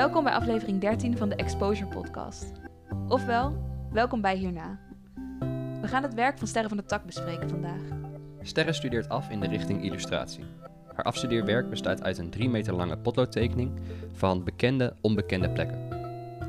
Welkom 0.00 0.24
bij 0.24 0.32
aflevering 0.32 0.80
13 0.80 1.16
van 1.16 1.28
de 1.28 1.34
Exposure 1.34 1.90
Podcast. 1.90 2.52
Ofwel, 3.08 3.54
welkom 3.92 4.20
bij 4.20 4.36
hierna. 4.36 4.78
We 5.80 5.88
gaan 5.88 6.02
het 6.02 6.14
werk 6.14 6.38
van 6.38 6.46
Sterren 6.46 6.68
van 6.68 6.78
de 6.78 6.84
Tak 6.84 7.04
bespreken 7.04 7.48
vandaag. 7.48 7.80
Sterre 8.42 8.72
studeert 8.72 9.08
af 9.08 9.30
in 9.30 9.40
de 9.40 9.46
richting 9.46 9.82
illustratie. 9.82 10.44
Haar 10.94 11.04
afstudeerwerk 11.04 11.70
bestaat 11.70 12.02
uit 12.02 12.18
een 12.18 12.30
3 12.30 12.48
meter 12.48 12.74
lange 12.74 12.98
potloodtekening 12.98 13.80
van 14.12 14.44
bekende, 14.44 14.96
onbekende 15.00 15.50
plekken. 15.50 15.88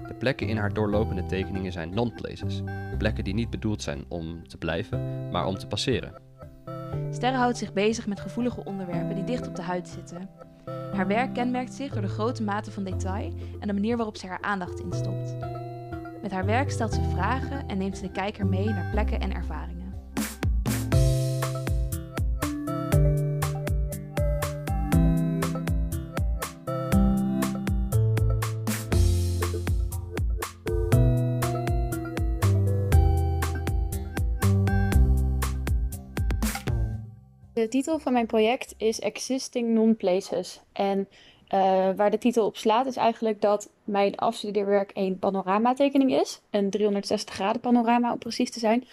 De 0.07 0.15
plekken 0.19 0.47
in 0.47 0.57
haar 0.57 0.73
doorlopende 0.73 1.25
tekeningen 1.25 1.71
zijn 1.71 1.93
non-places. 1.93 2.61
Plekken 2.97 3.23
die 3.23 3.33
niet 3.33 3.49
bedoeld 3.49 3.81
zijn 3.81 4.05
om 4.07 4.47
te 4.47 4.57
blijven, 4.57 5.29
maar 5.29 5.45
om 5.45 5.57
te 5.57 5.67
passeren. 5.67 6.21
Sterre 7.09 7.37
houdt 7.37 7.57
zich 7.57 7.73
bezig 7.73 8.07
met 8.07 8.19
gevoelige 8.19 8.63
onderwerpen 8.63 9.15
die 9.15 9.23
dicht 9.23 9.47
op 9.47 9.55
de 9.55 9.61
huid 9.61 9.87
zitten. 9.87 10.29
Haar 10.93 11.07
werk 11.07 11.33
kenmerkt 11.33 11.73
zich 11.73 11.93
door 11.93 12.01
de 12.01 12.07
grote 12.07 12.43
mate 12.43 12.71
van 12.71 12.83
detail 12.83 13.33
en 13.59 13.67
de 13.67 13.73
manier 13.73 13.97
waarop 13.97 14.17
ze 14.17 14.27
haar 14.27 14.41
aandacht 14.41 14.79
instopt. 14.79 15.35
Met 16.21 16.31
haar 16.31 16.45
werk 16.45 16.71
stelt 16.71 16.93
ze 16.93 17.09
vragen 17.13 17.67
en 17.67 17.77
neemt 17.77 17.97
ze 17.97 18.03
de 18.03 18.11
kijker 18.11 18.45
mee 18.45 18.65
naar 18.65 18.89
plekken 18.91 19.19
en 19.19 19.33
ervaringen. 19.33 19.80
De 37.61 37.67
titel 37.67 37.99
van 37.99 38.13
mijn 38.13 38.25
project 38.25 38.73
is 38.77 38.99
Existing 38.99 39.69
Non-Places. 39.69 40.61
En 40.73 41.07
eh, 41.47 41.89
waar 41.95 42.11
de 42.11 42.17
titel 42.17 42.45
op 42.45 42.57
slaat 42.57 42.85
is 42.85 42.95
eigenlijk 42.95 43.41
dat 43.41 43.69
mijn 43.83 44.15
afstudeerwerk 44.15 44.91
een 44.93 45.19
panoramatekening 45.19 46.11
is. 46.19 46.41
Een 46.49 46.69
360 46.69 47.35
graden 47.35 47.61
panorama 47.61 48.11
om 48.11 48.17
precies 48.17 48.51
te 48.51 48.59
zijn. 48.59 48.87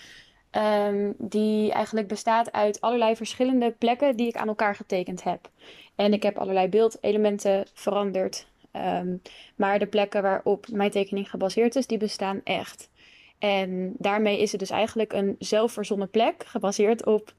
Ehm, 0.50 1.12
die 1.18 1.72
eigenlijk 1.72 2.08
bestaat 2.08 2.52
uit 2.52 2.80
allerlei 2.80 3.16
verschillende 3.16 3.70
plekken 3.70 4.16
die 4.16 4.28
ik 4.28 4.36
aan 4.36 4.48
elkaar 4.48 4.74
getekend 4.74 5.22
heb. 5.22 5.50
En 5.94 6.12
ik 6.12 6.22
heb 6.22 6.38
allerlei 6.38 6.68
beeldelementen 6.68 7.66
veranderd. 7.72 8.46
Ehm, 8.70 9.16
maar 9.56 9.78
de 9.78 9.86
plekken 9.86 10.22
waarop 10.22 10.66
mijn 10.72 10.90
tekening 10.90 11.30
gebaseerd 11.30 11.76
is, 11.76 11.86
die 11.86 11.98
bestaan 11.98 12.40
echt. 12.44 12.90
En 13.38 13.94
daarmee 13.98 14.40
is 14.40 14.50
het 14.50 14.60
dus 14.60 14.70
eigenlijk 14.70 15.12
een 15.12 15.36
zelfverzonnen 15.38 16.10
plek, 16.10 16.44
gebaseerd 16.46 17.06
op 17.06 17.34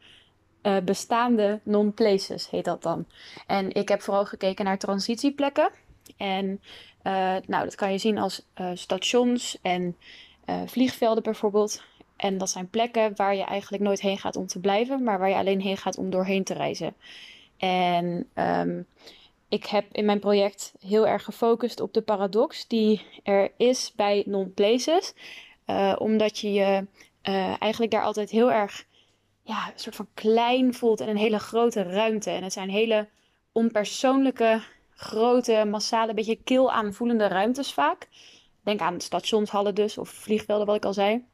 uh, 0.63 0.77
bestaande 0.77 1.59
non-places, 1.63 2.49
heet 2.49 2.65
dat 2.65 2.83
dan. 2.83 3.05
En 3.47 3.73
ik 3.73 3.89
heb 3.89 4.01
vooral 4.01 4.25
gekeken 4.25 4.65
naar 4.65 4.77
transitieplekken. 4.77 5.71
En 6.17 6.61
uh, 7.03 7.35
nou, 7.45 7.63
dat 7.63 7.75
kan 7.75 7.91
je 7.91 7.97
zien 7.97 8.17
als 8.17 8.45
uh, 8.61 8.71
stations 8.73 9.57
en 9.61 9.95
vliegvelden 10.65 11.23
bijvoorbeeld. 11.23 11.83
En 12.15 12.37
dat 12.37 12.49
zijn 12.49 12.69
plekken 12.69 13.15
waar 13.15 13.35
je 13.35 13.43
eigenlijk 13.43 13.83
nooit 13.83 14.01
heen 14.01 14.17
gaat 14.17 14.35
om 14.35 14.47
te 14.47 14.59
blijven, 14.59 15.03
maar 15.03 15.19
waar 15.19 15.29
je 15.29 15.35
alleen 15.35 15.61
heen 15.61 15.77
gaat 15.77 15.97
om 15.97 16.09
doorheen 16.09 16.43
te 16.43 16.53
reizen. 16.53 16.93
En 17.57 18.27
um, 18.35 18.85
ik 19.49 19.65
heb 19.65 19.85
in 19.91 20.05
mijn 20.05 20.19
project 20.19 20.73
heel 20.79 21.07
erg 21.07 21.23
gefocust 21.23 21.79
op 21.79 21.93
de 21.93 22.01
paradox 22.01 22.67
die 22.67 23.01
er 23.23 23.51
is 23.57 23.93
bij 23.95 24.23
non-places. 24.25 25.13
omdat 25.97 26.39
je 26.39 26.53
je 26.53 26.85
eigenlijk 27.59 27.91
daar 27.91 28.03
altijd 28.03 28.29
heel 28.29 28.51
erg 28.51 28.85
ja, 29.49 29.67
een 29.67 29.79
soort 29.79 29.95
van 29.95 30.07
klein 30.13 30.73
voelt 30.73 31.01
en 31.01 31.09
een 31.09 31.17
hele 31.17 31.39
grote 31.39 31.81
ruimte. 31.81 32.29
En 32.29 32.43
het 32.43 32.53
zijn 32.53 32.69
hele 32.69 33.07
onpersoonlijke, 33.51 34.61
grote, 34.89 35.65
massale, 35.67 36.13
beetje 36.13 36.43
kil 36.43 36.71
aanvoelende 36.71 37.27
ruimtes 37.27 37.73
vaak. 37.73 38.07
Denk 38.63 38.79
aan 38.79 39.01
stationshallen 39.01 39.75
dus, 39.75 39.97
of 39.97 40.09
vliegvelden 40.09 40.65
wat 40.65 40.75
ik 40.75 40.85
al 40.85 40.93
zei. 40.93 41.25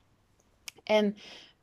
En 0.83 1.17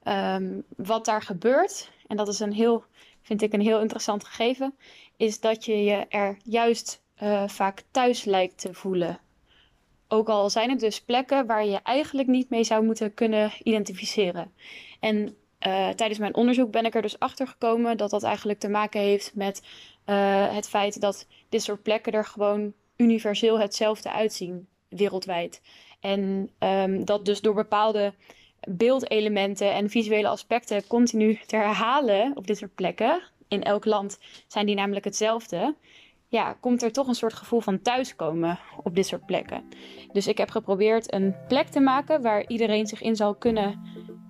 um, 0.05 0.65
wat 0.77 1.05
daar 1.05 1.23
gebeurt, 1.23 1.91
en 2.07 2.17
dat 2.17 2.29
is 2.29 2.41
een 2.41 2.53
heel, 2.53 2.85
vind 3.23 3.43
ik 3.43 3.53
een 3.53 3.61
heel 3.61 3.81
interessant 3.81 4.25
gegeven, 4.25 4.75
is 5.17 5.41
dat 5.41 5.65
je 5.65 5.85
je 5.85 6.07
er 6.09 6.37
juist 6.45 7.03
uh, 7.23 7.49
vaak 7.49 7.83
thuis 7.91 8.25
lijkt 8.25 8.59
te 8.59 8.75
voelen. 8.75 9.19
Ook 10.09 10.29
al 10.29 10.51
zijn 10.51 10.71
het 10.71 10.81
dus 10.81 11.03
plekken 11.03 11.47
waar 11.47 11.67
je 11.67 11.81
eigenlijk 11.83 12.29
niet 12.29 12.51
mee 12.51 12.65
zou 12.65 12.85
moeten 12.85 13.15
kunnen 13.15 13.53
identificeren. 13.63 14.53
En 15.01 15.37
uh, 15.67 15.89
tijdens 15.89 16.19
mijn 16.19 16.35
onderzoek 16.35 16.71
ben 16.71 16.85
ik 16.85 16.95
er 16.95 17.03
dus 17.03 17.19
achter 17.19 17.47
gekomen 17.47 17.97
dat 17.97 18.11
dat 18.11 18.23
eigenlijk 18.23 18.59
te 18.59 18.69
maken 18.69 19.01
heeft 19.01 19.35
met 19.35 19.63
uh, 20.07 20.55
het 20.55 20.69
feit 20.69 21.01
dat 21.01 21.27
dit 21.49 21.63
soort 21.63 21.83
plekken 21.83 22.13
er 22.13 22.25
gewoon 22.25 22.73
universeel 22.97 23.61
hetzelfde 23.61 24.13
uitzien 24.13 24.67
wereldwijd. 24.89 25.63
En 26.01 26.51
um, 26.59 27.05
dat 27.05 27.25
dus 27.25 27.41
door 27.41 27.55
bepaalde 27.55 28.15
beeldelementen 28.69 29.73
en 29.73 29.91
visuele 29.91 30.29
aspecten 30.29 30.87
continu 30.87 31.41
te 31.47 31.57
herhalen 31.57 32.37
op 32.37 32.47
dit 32.47 32.59
soort 32.59 32.75
plekken. 32.75 33.23
In 33.49 33.63
elk 33.63 33.85
land 33.85 34.19
zijn 34.47 34.67
die 34.67 34.75
namelijk 34.75 35.05
hetzelfde 35.05 35.75
ja, 36.29 36.57
komt 36.61 36.83
er 36.83 36.93
toch 36.93 37.07
een 37.07 37.15
soort 37.15 37.33
gevoel 37.33 37.61
van 37.61 37.83
thuiskomen 37.83 38.59
op 38.83 38.95
dit 38.95 39.07
soort 39.07 39.27
plekken. 39.27 39.65
Dus 40.13 40.27
ik 40.27 40.39
heb 40.39 40.51
geprobeerd 40.51 41.13
een 41.13 41.35
plek 41.49 41.69
te 41.69 41.81
maken 41.81 42.23
waar 42.23 42.49
iedereen 42.49 42.87
zich 42.87 43.03
in 43.03 43.17
zal 43.17 43.35
kunnen 43.35 43.81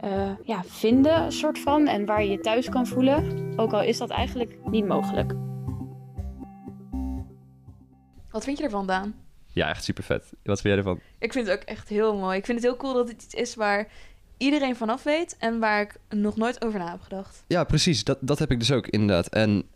uh, 0.05 0.31
ja, 0.45 0.63
vinden, 0.65 1.23
een 1.23 1.33
soort 1.33 1.59
van. 1.59 1.87
En 1.87 2.05
waar 2.05 2.23
je 2.23 2.31
je 2.31 2.41
thuis 2.41 2.69
kan 2.69 2.87
voelen. 2.87 3.53
Ook 3.57 3.73
al 3.73 3.83
is 3.83 3.99
dat 3.99 4.11
eigenlijk 4.11 4.59
niet 4.65 4.87
mogelijk. 4.87 5.35
Wat 8.31 8.45
vind 8.45 8.59
je 8.59 8.65
ervan, 8.65 8.87
Daan? 8.87 9.15
Ja, 9.47 9.69
echt 9.69 9.85
super 9.85 10.05
vet. 10.05 10.33
Wat 10.43 10.61
vind 10.61 10.75
jij 10.75 10.77
ervan? 10.77 11.01
Ik 11.19 11.33
vind 11.33 11.47
het 11.47 11.57
ook 11.57 11.63
echt 11.63 11.89
heel 11.89 12.17
mooi. 12.17 12.39
Ik 12.39 12.45
vind 12.45 12.59
het 12.59 12.67
heel 12.67 12.77
cool 12.77 12.95
dat 12.95 13.09
het 13.09 13.23
iets 13.23 13.35
is 13.35 13.55
waar 13.55 13.89
iedereen 14.37 14.77
vanaf 14.77 15.03
weet 15.03 15.37
en 15.39 15.59
waar 15.59 15.81
ik 15.81 15.97
nog 16.09 16.37
nooit 16.37 16.65
over 16.65 16.79
na 16.79 16.91
heb 16.91 17.01
gedacht. 17.01 17.45
Ja, 17.47 17.65
precies. 17.65 18.05
Dat, 18.05 18.19
dat 18.21 18.39
heb 18.39 18.51
ik 18.51 18.59
dus 18.59 18.73
ook 18.73 18.87
inderdaad. 18.87 19.29
En 19.29 19.69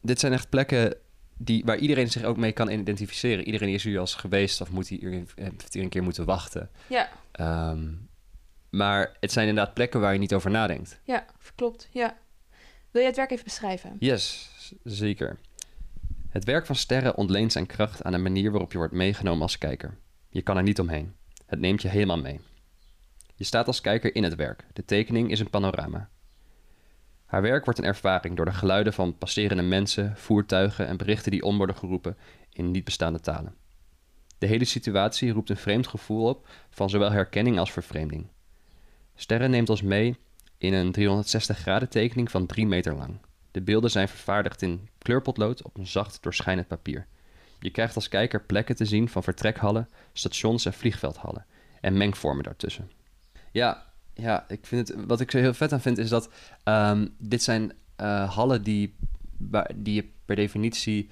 dit 0.00 0.20
zijn 0.20 0.32
echt 0.32 0.48
plekken 0.48 0.96
die, 1.36 1.62
waar 1.64 1.78
iedereen 1.78 2.10
zich 2.10 2.24
ook 2.24 2.36
mee 2.36 2.52
kan 2.52 2.70
identificeren. 2.70 3.44
Iedereen 3.44 3.68
is 3.68 3.84
hier 3.84 3.98
als 3.98 4.14
geweest 4.14 4.60
of 4.60 4.70
moet 4.70 4.88
hier, 4.88 5.24
heeft 5.34 5.74
hier 5.74 5.82
een 5.82 5.88
keer 5.88 6.02
moeten 6.02 6.24
wachten. 6.24 6.70
Ja. 6.86 7.08
Um, 7.70 8.08
maar 8.70 9.16
het 9.20 9.32
zijn 9.32 9.48
inderdaad 9.48 9.74
plekken 9.74 10.00
waar 10.00 10.12
je 10.12 10.18
niet 10.18 10.34
over 10.34 10.50
nadenkt. 10.50 11.00
Ja, 11.02 11.24
klopt. 11.54 11.88
Ja. 11.90 12.16
Wil 12.90 13.02
je 13.02 13.08
het 13.08 13.16
werk 13.16 13.30
even 13.30 13.44
beschrijven? 13.44 13.96
Yes, 13.98 14.50
zeker. 14.84 15.38
Het 16.28 16.44
werk 16.44 16.66
van 16.66 16.76
sterren 16.76 17.16
ontleent 17.16 17.52
zijn 17.52 17.66
kracht 17.66 18.02
aan 18.02 18.12
de 18.12 18.18
manier 18.18 18.50
waarop 18.50 18.72
je 18.72 18.78
wordt 18.78 18.92
meegenomen 18.92 19.42
als 19.42 19.58
kijker. 19.58 19.98
Je 20.28 20.42
kan 20.42 20.56
er 20.56 20.62
niet 20.62 20.80
omheen. 20.80 21.14
Het 21.46 21.60
neemt 21.60 21.82
je 21.82 21.88
helemaal 21.88 22.18
mee. 22.18 22.40
Je 23.34 23.44
staat 23.44 23.66
als 23.66 23.80
kijker 23.80 24.14
in 24.14 24.22
het 24.22 24.34
werk. 24.34 24.64
De 24.72 24.84
tekening 24.84 25.30
is 25.30 25.40
een 25.40 25.50
panorama. 25.50 26.08
Haar 27.26 27.42
werk 27.42 27.64
wordt 27.64 27.78
een 27.78 27.84
ervaring 27.84 28.36
door 28.36 28.44
de 28.44 28.52
geluiden 28.52 28.92
van 28.92 29.18
passerende 29.18 29.62
mensen, 29.62 30.16
voertuigen 30.16 30.86
en 30.86 30.96
berichten 30.96 31.30
die 31.30 31.42
om 31.42 31.56
worden 31.56 31.76
geroepen 31.76 32.16
in 32.52 32.70
niet 32.70 32.84
bestaande 32.84 33.20
talen. 33.20 33.54
De 34.38 34.46
hele 34.46 34.64
situatie 34.64 35.32
roept 35.32 35.50
een 35.50 35.56
vreemd 35.56 35.86
gevoel 35.86 36.28
op 36.28 36.48
van 36.70 36.90
zowel 36.90 37.10
herkenning 37.10 37.58
als 37.58 37.72
vervreemding. 37.72 38.28
Sterren 39.16 39.50
neemt 39.50 39.70
ons 39.70 39.82
mee 39.82 40.16
in 40.58 40.72
een 40.72 40.92
360 40.92 41.58
graden 41.58 41.88
tekening 41.88 42.30
van 42.30 42.46
3 42.46 42.66
meter 42.66 42.94
lang. 42.94 43.18
De 43.50 43.60
beelden 43.60 43.90
zijn 43.90 44.08
vervaardigd 44.08 44.62
in 44.62 44.88
kleurpotlood 44.98 45.62
op 45.62 45.76
een 45.76 45.86
zacht 45.86 46.18
doorschijnend 46.22 46.68
papier. 46.68 47.06
Je 47.60 47.70
krijgt 47.70 47.94
als 47.94 48.08
kijker 48.08 48.42
plekken 48.42 48.76
te 48.76 48.84
zien 48.84 49.08
van 49.08 49.22
vertrekhallen, 49.22 49.88
stations 50.12 50.64
en 50.64 50.72
vliegveldhallen 50.72 51.46
en 51.80 51.96
mengvormen 51.96 52.44
daartussen. 52.44 52.90
Ja, 53.52 53.84
ja, 54.14 54.44
ik 54.48 54.66
vind 54.66 54.88
het, 54.88 55.04
wat 55.06 55.20
ik 55.20 55.32
er 55.32 55.40
heel 55.40 55.54
vet 55.54 55.72
aan 55.72 55.80
vind 55.80 55.98
is 55.98 56.08
dat 56.08 56.30
um, 56.64 57.14
dit 57.18 57.42
zijn 57.42 57.72
uh, 58.00 58.34
hallen 58.34 58.62
die, 58.62 58.94
die 59.74 59.94
je 59.94 60.08
per 60.24 60.36
definitie 60.36 61.10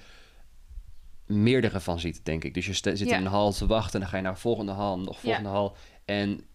meerdere 1.25 1.79
van 1.79 1.99
ziet, 1.99 2.25
denk 2.25 2.43
ik. 2.43 2.53
Dus 2.53 2.65
je 2.65 2.73
zit 2.73 2.99
ja. 2.99 3.17
in 3.17 3.25
een 3.25 3.31
hal 3.31 3.51
te 3.51 3.65
wachten 3.65 3.93
en 3.93 3.99
dan 3.99 4.09
ga 4.09 4.17
je 4.17 4.23
naar 4.23 4.33
de 4.33 4.39
volgende 4.39 4.71
hal, 4.71 4.99
nog 4.99 5.19
volgende 5.19 5.49
ja. 5.49 5.55
hal. 5.55 5.77
En 6.05 6.45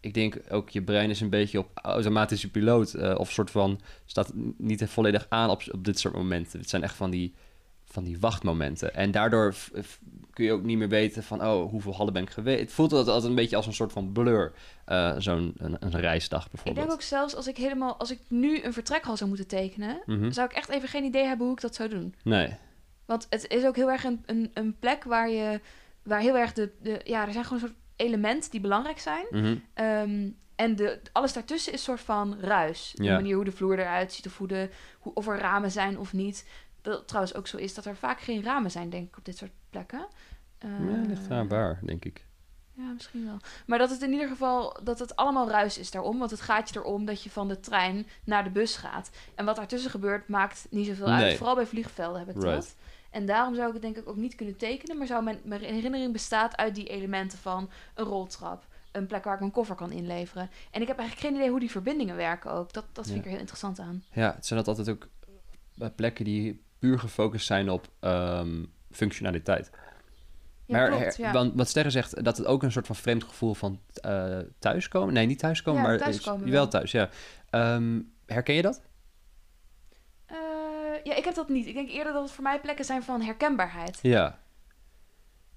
ik 0.00 0.14
denk 0.14 0.40
ook 0.50 0.70
je 0.70 0.82
brein 0.82 1.10
is 1.10 1.20
een 1.20 1.30
beetje 1.30 1.58
op 1.58 1.70
automatische 1.74 2.50
piloot. 2.50 2.94
Uh, 2.94 3.14
of 3.18 3.30
soort 3.30 3.50
van 3.50 3.80
staat 4.06 4.32
niet 4.56 4.84
volledig 4.84 5.26
aan 5.28 5.50
op, 5.50 5.62
op 5.72 5.84
dit 5.84 5.98
soort 5.98 6.14
momenten. 6.14 6.60
Het 6.60 6.70
zijn 6.70 6.82
echt 6.82 6.94
van 6.94 7.10
die, 7.10 7.34
van 7.84 8.04
die 8.04 8.18
wachtmomenten. 8.18 8.94
En 8.94 9.10
daardoor 9.10 9.54
kun 10.30 10.44
je 10.44 10.52
ook 10.52 10.62
niet 10.62 10.78
meer 10.78 10.88
weten 10.88 11.22
van 11.22 11.42
oh, 11.44 11.70
hoeveel 11.70 11.94
hallen 11.94 12.12
ben 12.12 12.22
ik 12.22 12.30
geweest. 12.30 12.60
Het 12.60 12.72
voelt 12.72 12.92
altijd 12.92 13.24
een 13.24 13.34
beetje 13.34 13.56
als 13.56 13.66
een 13.66 13.74
soort 13.74 13.92
van 13.92 14.12
blur. 14.12 14.52
Uh, 14.88 15.14
Zo'n 15.18 15.54
een, 15.56 15.76
een, 15.80 16.00
reisdag 16.00 16.50
bijvoorbeeld. 16.50 16.76
Ik 16.76 16.82
denk 16.82 16.92
ook 16.92 17.02
zelfs 17.02 17.34
als 17.34 17.46
ik 17.46 17.56
helemaal, 17.56 17.96
als 17.96 18.10
ik 18.10 18.20
nu 18.28 18.62
een 18.62 18.72
vertrekhal 18.72 19.16
zou 19.16 19.28
moeten 19.28 19.48
tekenen, 19.48 20.02
mm 20.06 20.18
-hmm. 20.18 20.32
zou 20.32 20.48
ik 20.48 20.56
echt 20.56 20.68
even 20.68 20.88
geen 20.88 21.04
idee 21.04 21.24
hebben 21.24 21.46
hoe 21.46 21.54
ik 21.54 21.60
dat 21.60 21.74
zou 21.74 21.88
doen. 21.88 22.14
Nee. 22.22 22.56
Want 23.04 23.26
het 23.30 23.48
is 23.48 23.64
ook 23.64 23.76
heel 23.76 23.90
erg 23.90 24.04
een, 24.04 24.22
een, 24.26 24.50
een 24.54 24.78
plek 24.78 25.04
waar 25.04 25.30
je, 25.30 25.60
waar 26.02 26.20
heel 26.20 26.36
erg 26.36 26.52
de, 26.52 26.70
de, 26.82 27.00
ja, 27.04 27.26
er 27.26 27.32
zijn 27.32 27.44
gewoon 27.44 27.62
een 27.62 27.68
soort 27.68 27.79
elementen 28.00 28.50
die 28.50 28.60
belangrijk 28.60 28.98
zijn. 28.98 29.26
Mm 29.30 29.42
-hmm. 29.42 29.84
um, 29.84 30.36
en 30.54 30.76
de, 30.76 31.00
alles 31.12 31.32
daartussen 31.32 31.72
is 31.72 31.78
een 31.78 31.84
soort 31.84 32.00
van 32.00 32.36
ruis. 32.40 32.92
De 32.94 33.02
Ja. 33.02 33.14
manier 33.14 33.34
hoe 33.34 33.44
de 33.44 33.52
vloer 33.52 33.78
eruit 33.78 34.12
ziet, 34.12 34.26
of, 34.26 34.38
hoe 34.38 34.48
de, 34.48 34.68
hoe, 34.98 35.14
of 35.14 35.28
er 35.28 35.38
ramen 35.38 35.70
zijn 35.70 35.98
of 35.98 36.12
niet. 36.12 36.48
Dat 36.82 37.08
trouwens 37.08 37.34
ook 37.34 37.46
zo 37.46 37.56
is 37.56 37.74
dat 37.74 37.84
er 37.84 37.96
vaak 37.96 38.20
geen 38.20 38.42
ramen 38.42 38.70
zijn, 38.70 38.90
denk 38.90 39.08
ik, 39.08 39.16
op 39.16 39.24
dit 39.24 39.36
soort 39.36 39.50
plekken. 39.70 40.06
ja, 40.58 40.68
ligt 41.06 41.26
eraan 41.26 41.44
Eh, 41.44 41.50
waar, 41.50 41.78
denk 41.82 42.04
ik. 42.04 42.26
Ja, 42.74 42.92
misschien 42.92 43.24
wel. 43.24 43.36
Maar 43.66 43.78
dat 43.78 43.90
het 43.90 44.02
in 44.02 44.12
ieder 44.12 44.28
geval 44.28 44.76
dat 44.82 44.98
het 44.98 45.16
allemaal 45.16 45.48
ruis 45.48 45.78
is 45.78 45.90
daarom. 45.90 46.18
Want 46.18 46.30
het 46.30 46.40
gaat 46.40 46.68
je 46.72 46.78
erom 46.78 47.04
dat 47.04 47.22
je 47.22 47.30
van 47.30 47.48
de 47.48 47.60
trein 47.60 48.06
naar 48.24 48.44
de 48.44 48.50
bus 48.50 48.76
gaat. 48.76 49.10
En 49.34 49.44
wat 49.44 49.56
daartussen 49.56 49.90
gebeurt, 49.90 50.28
maakt 50.28 50.66
niet 50.70 50.86
zoveel 50.86 51.06
uit. 51.06 51.36
Vooral 51.36 51.54
bij 51.54 51.66
vliegvelden 51.66 52.18
heb 52.18 52.28
ik 52.28 52.42
Right. 52.42 52.54
dat. 52.54 52.76
En 53.10 53.26
daarom 53.26 53.54
zou 53.54 53.66
ik 53.66 53.72
het 53.72 53.82
denk 53.82 53.96
ik 53.96 54.08
ook 54.08 54.16
niet 54.16 54.34
kunnen 54.34 54.56
tekenen. 54.56 54.98
Maar 54.98 55.06
zou 55.06 55.22
mijn, 55.22 55.38
mijn 55.44 55.60
herinnering 55.60 56.12
bestaat 56.12 56.56
uit 56.56 56.74
die 56.74 56.86
elementen 56.88 57.38
van 57.38 57.70
een 57.94 58.04
roltrap. 58.04 58.66
Een 58.92 59.06
plek 59.06 59.24
waar 59.24 59.34
ik 59.34 59.40
mijn 59.40 59.52
koffer 59.52 59.76
kan 59.76 59.92
inleveren. 59.92 60.50
En 60.70 60.80
ik 60.82 60.88
heb 60.88 60.98
eigenlijk 60.98 61.28
geen 61.28 61.36
idee 61.36 61.50
hoe 61.50 61.60
die 61.60 61.70
verbindingen 61.70 62.16
werken 62.16 62.50
ook. 62.52 62.72
Dat, 62.72 62.84
dat 62.92 63.04
vind 63.04 63.14
Ja. 63.16 63.20
ik 63.20 63.24
er 63.24 63.30
heel 63.30 63.40
interessant 63.40 63.78
aan. 63.78 64.04
Ja, 64.12 64.32
het 64.34 64.46
zijn 64.46 64.58
dat 64.64 64.68
altijd 64.68 64.96
ook 64.96 65.08
eh, 65.78 65.88
plekken 65.96 66.24
die 66.24 66.62
puur 66.78 66.98
gefocust 66.98 67.46
zijn 67.46 67.70
op 67.70 67.88
ehm, 68.00 68.64
functionaliteit. 68.90 69.70
Ja, 70.66 70.76
maar 70.76 70.88
klopt, 70.88 71.16
her- 71.16 71.26
ja. 71.26 71.32
want 71.32 71.54
wat 71.54 71.68
Sterren 71.68 71.92
zegt, 71.92 72.24
dat 72.24 72.36
het 72.36 72.46
ook 72.46 72.62
een 72.62 72.72
soort 72.72 72.86
van 72.86 72.96
vreemd 72.96 73.24
gevoel 73.24 73.54
van 73.54 73.80
eh, 73.94 74.38
thuiskomen. 74.58 75.14
Nee, 75.14 75.26
niet 75.26 75.38
thuiskomen, 75.38 75.82
Ja, 75.82 75.88
maar 75.88 75.98
thuiskomen 75.98 76.44
is, 76.46 76.50
wel 76.50 76.60
wel. 76.60 76.68
thuis. 76.68 76.90
Ja. 76.90 77.08
Ehm, 77.50 78.00
herken 78.26 78.54
je 78.54 78.62
dat? 78.62 78.82
Eh, 81.02 81.12
ja, 81.12 81.16
ik 81.16 81.24
heb 81.24 81.34
dat 81.34 81.48
niet. 81.48 81.66
Ik 81.66 81.74
denk 81.74 81.88
eerder 81.88 82.12
dat 82.12 82.22
het 82.22 82.32
voor 82.32 82.42
mij 82.42 82.60
plekken 82.60 82.84
zijn 82.84 83.02
van 83.02 83.22
herkenbaarheid. 83.22 83.98
Ja. 84.02 84.38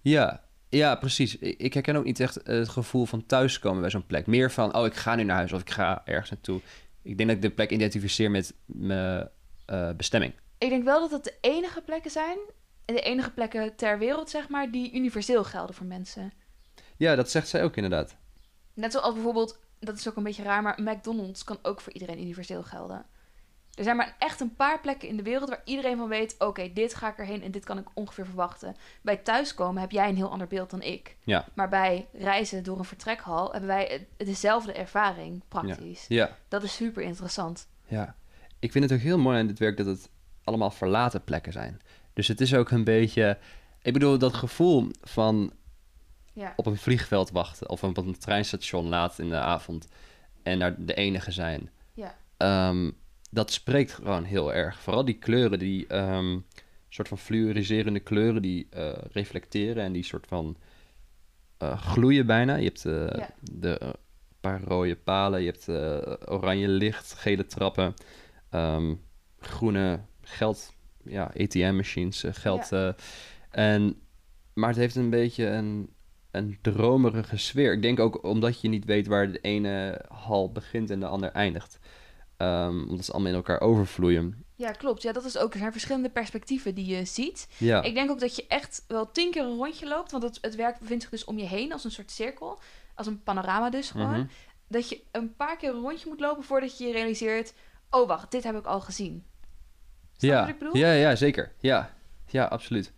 Ja, 0.01 0.43
ja, 0.69 0.95
precies. 0.95 1.37
Ik 1.37 1.73
herken 1.73 1.95
ook 1.95 2.03
niet 2.03 2.19
echt 2.19 2.39
het 2.43 2.69
gevoel 2.69 3.05
van 3.05 3.25
thuiskomen 3.25 3.81
bij 3.81 3.89
zo'n 3.89 4.05
plek. 4.05 4.27
Meer 4.27 4.51
van, 4.51 4.75
oh, 4.75 4.85
ik 4.85 4.95
ga 4.95 5.15
nu 5.15 5.23
naar 5.23 5.35
huis 5.35 5.53
of 5.53 5.61
ik 5.61 5.69
ga 5.69 6.01
ergens 6.05 6.29
naartoe. 6.29 6.61
Ik 7.01 7.17
denk 7.17 7.29
dat 7.29 7.37
ik 7.37 7.43
de 7.43 7.51
plek 7.51 7.71
identificeer 7.71 8.31
met 8.31 8.53
mijn 8.65 9.29
eh, 9.65 9.89
bestemming. 9.97 10.33
Ik 10.57 10.69
denk 10.69 10.83
wel 10.83 10.99
dat 10.99 11.11
het 11.11 11.23
de 11.23 11.37
enige 11.41 11.81
plekken 11.81 12.11
zijn, 12.11 12.37
en 12.85 12.95
de 12.95 13.01
enige 13.01 13.31
plekken 13.31 13.75
ter 13.75 13.99
wereld, 13.99 14.29
zeg 14.29 14.49
maar, 14.49 14.71
die 14.71 14.93
universeel 14.93 15.43
gelden 15.43 15.75
voor 15.75 15.85
mensen. 15.85 16.33
Ja, 16.97 17.15
dat 17.15 17.29
zegt 17.29 17.47
zij 17.47 17.63
ook 17.63 17.75
inderdaad. 17.75 18.15
Net 18.73 18.91
zoals 18.91 19.13
bijvoorbeeld, 19.13 19.59
dat 19.79 19.97
is 19.97 20.09
ook 20.09 20.15
een 20.15 20.23
beetje 20.23 20.43
raar, 20.43 20.61
maar 20.61 20.81
McDonald's 20.81 21.43
kan 21.43 21.59
ook 21.61 21.81
voor 21.81 21.93
iedereen 21.93 22.21
universeel 22.21 22.63
gelden. 22.63 23.05
Er 23.73 23.83
zijn 23.83 23.95
maar 23.95 24.15
echt 24.19 24.39
een 24.39 24.55
paar 24.55 24.79
plekken 24.79 25.07
in 25.07 25.17
de 25.17 25.23
wereld 25.23 25.49
waar 25.49 25.61
iedereen 25.65 25.97
van 25.97 26.07
weet: 26.07 26.35
oké, 26.39 26.73
dit 26.73 26.95
ga 26.95 27.09
ik 27.09 27.17
erheen 27.17 27.43
en 27.43 27.51
dit 27.51 27.65
kan 27.65 27.77
ik 27.77 27.87
ongeveer 27.93 28.25
verwachten. 28.25 28.75
Bij 29.01 29.17
thuiskomen 29.17 29.81
heb 29.81 29.91
jij 29.91 30.09
een 30.09 30.15
heel 30.15 30.31
ander 30.31 30.47
beeld 30.47 30.69
dan 30.69 30.81
ik. 30.81 31.17
Ja. 31.23 31.45
Maar 31.53 31.69
bij 31.69 32.07
reizen 32.13 32.63
door 32.63 32.77
een 32.77 32.85
vertrekhal 32.85 33.51
hebben 33.51 33.69
wij 33.69 34.07
dezelfde 34.17 34.73
ervaring, 34.73 35.43
praktisch. 35.47 36.05
Ja, 36.07 36.37
Dat 36.47 36.63
is 36.63 36.75
super 36.75 37.03
interessant. 37.03 37.67
ja. 37.87 38.15
Ik 38.59 38.71
vind 38.71 38.83
het 38.83 38.93
ook 38.93 39.05
heel 39.05 39.17
mooi 39.17 39.39
aan 39.39 39.47
dit 39.47 39.59
werk 39.59 39.77
dat 39.77 39.85
het 39.85 40.09
allemaal 40.43 40.71
verlaten 40.71 41.23
plekken 41.23 41.51
zijn. 41.51 41.81
Dus 42.13 42.27
het 42.27 42.41
is 42.41 42.53
ook 42.55 42.71
een 42.71 42.83
beetje... 42.83 43.37
Ik 43.81 43.93
bedoel, 43.93 44.17
dat 44.17 44.33
gevoel 44.33 44.87
van 45.01 45.53
Ja. 46.33 46.53
op 46.55 46.65
een 46.65 46.77
vliegveld 46.77 47.31
wachten... 47.31 47.69
of 47.69 47.83
op 47.83 47.97
een 47.97 48.17
treinstation 48.17 48.87
laat 48.89 49.19
in 49.19 49.29
de 49.29 49.35
avond... 49.39 49.87
en 50.43 50.59
daar 50.59 50.75
de 50.77 50.93
enige 50.93 51.31
zijn. 51.31 51.69
Ja. 51.93 52.15
Ehm, 52.37 52.91
dat 53.33 53.51
spreekt 53.51 53.93
gewoon 53.93 54.23
heel 54.23 54.53
erg. 54.53 54.79
Vooral 54.79 55.05
die 55.05 55.17
kleuren, 55.17 55.59
die 55.59 55.87
ehm, 55.87 56.39
soort 56.89 57.07
van 57.07 57.17
fluoriserende 57.17 57.99
kleuren... 57.99 58.41
die 58.41 58.67
eh, 58.69 58.91
reflecteren 59.11 59.83
en 59.83 59.91
die 59.91 60.03
soort 60.03 60.27
van 60.27 60.57
eh, 61.57 61.81
gloeien 61.81 62.25
bijna. 62.25 62.55
Je 62.55 62.65
hebt 62.65 62.83
Ja. 62.83 63.29
de 63.41 63.95
paar 64.39 64.61
rode 64.63 64.95
palen, 64.95 65.41
je 65.41 65.51
hebt 65.51 65.67
oranje 66.29 66.67
licht, 66.67 67.13
gele 67.13 67.45
trappen... 67.45 67.93
ehm, 68.49 68.95
groene 69.39 69.99
geld, 70.21 70.73
ja, 71.03 71.31
ATM-machines, 71.37 72.23
geld. 72.31 72.71
en, 73.49 74.01
maar 74.53 74.69
het 74.69 74.77
heeft 74.77 74.95
een 74.95 75.09
beetje 75.09 75.45
een, 75.45 75.89
een 76.31 76.57
dromerige 76.61 77.37
sfeer. 77.37 77.73
Ik 77.73 77.81
denk 77.81 77.99
ook 77.99 78.23
omdat 78.23 78.61
je 78.61 78.67
niet 78.69 78.85
weet 78.85 79.07
waar 79.07 79.31
de 79.31 79.39
ene 79.39 80.01
hal 80.07 80.51
begint 80.51 80.89
en 80.89 80.99
de 80.99 81.05
ander 81.07 81.31
eindigt. 81.31 81.79
Ehm, 82.43 82.89
omdat 82.89 83.05
ze 83.05 83.11
allemaal 83.11 83.29
in 83.31 83.37
elkaar 83.37 83.61
overvloeien. 83.61 84.45
Ja, 84.55 84.71
klopt. 84.71 85.01
Ja, 85.01 85.11
dat 85.11 85.25
is 85.25 85.37
ook. 85.37 85.53
Er 85.53 85.59
zijn 85.59 85.71
verschillende 85.71 86.09
perspectieven 86.09 86.75
die 86.75 86.85
je 86.85 87.05
ziet. 87.05 87.47
Ja, 87.57 87.81
Ik 87.81 87.93
denk 87.93 88.09
ook 88.09 88.19
dat 88.19 88.35
je 88.35 88.47
echt 88.47 88.83
wel 88.87 89.11
tien 89.11 89.31
keer 89.31 89.43
een 89.43 89.55
rondje 89.55 89.87
loopt. 89.87 90.11
Want 90.11 90.23
het, 90.23 90.37
het 90.41 90.55
werk 90.55 90.79
bevindt 90.79 91.01
zich 91.01 91.11
dus 91.11 91.23
om 91.23 91.37
je 91.37 91.45
heen 91.45 91.73
als 91.73 91.83
een 91.83 91.91
soort 91.91 92.11
cirkel. 92.11 92.59
Als 92.95 93.07
een 93.07 93.23
panorama 93.23 93.69
dus 93.69 93.91
gewoon. 93.91 94.09
Mhm. 94.09 94.25
Dat 94.67 94.89
je 94.89 95.01
een 95.11 95.35
paar 95.35 95.57
keer 95.57 95.69
een 95.69 95.81
rondje 95.81 96.09
moet 96.09 96.19
lopen 96.19 96.43
voordat 96.43 96.77
je 96.77 96.85
je 96.85 96.91
realiseert... 96.91 97.53
Oh, 97.89 98.07
wacht, 98.07 98.31
dit 98.31 98.43
heb 98.43 98.55
ik 98.55 98.65
al 98.65 98.81
gezien. 98.81 99.25
Snap 100.17 100.31
ja. 100.31 100.39
wat 100.39 100.49
ik 100.49 100.57
bedoel? 100.57 100.77
ja, 100.77 100.91
ja, 100.91 101.15
zeker. 101.15 101.51
Ja, 101.59 101.93
ja 102.27 102.45
absoluut. 102.45 102.93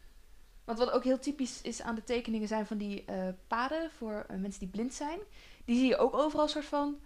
Want 0.63 0.77
wat 0.77 0.91
ook 0.91 1.03
heel 1.03 1.19
typisch 1.19 1.61
is 1.61 1.81
aan 1.81 1.95
de 1.95 2.03
tekeningen 2.03 2.47
zijn 2.47 2.65
van 2.65 2.77
die 2.77 3.05
eh, 3.05 3.27
paden 3.47 3.91
voor 3.91 4.25
eh, 4.27 4.37
mensen 4.37 4.59
die 4.59 4.69
blind 4.69 4.93
zijn. 4.93 5.19
Die 5.65 5.77
zie 5.77 5.87
je 5.87 5.97
ook 5.97 6.13
overal 6.13 6.47
soort 6.47 6.65
van 6.65 6.99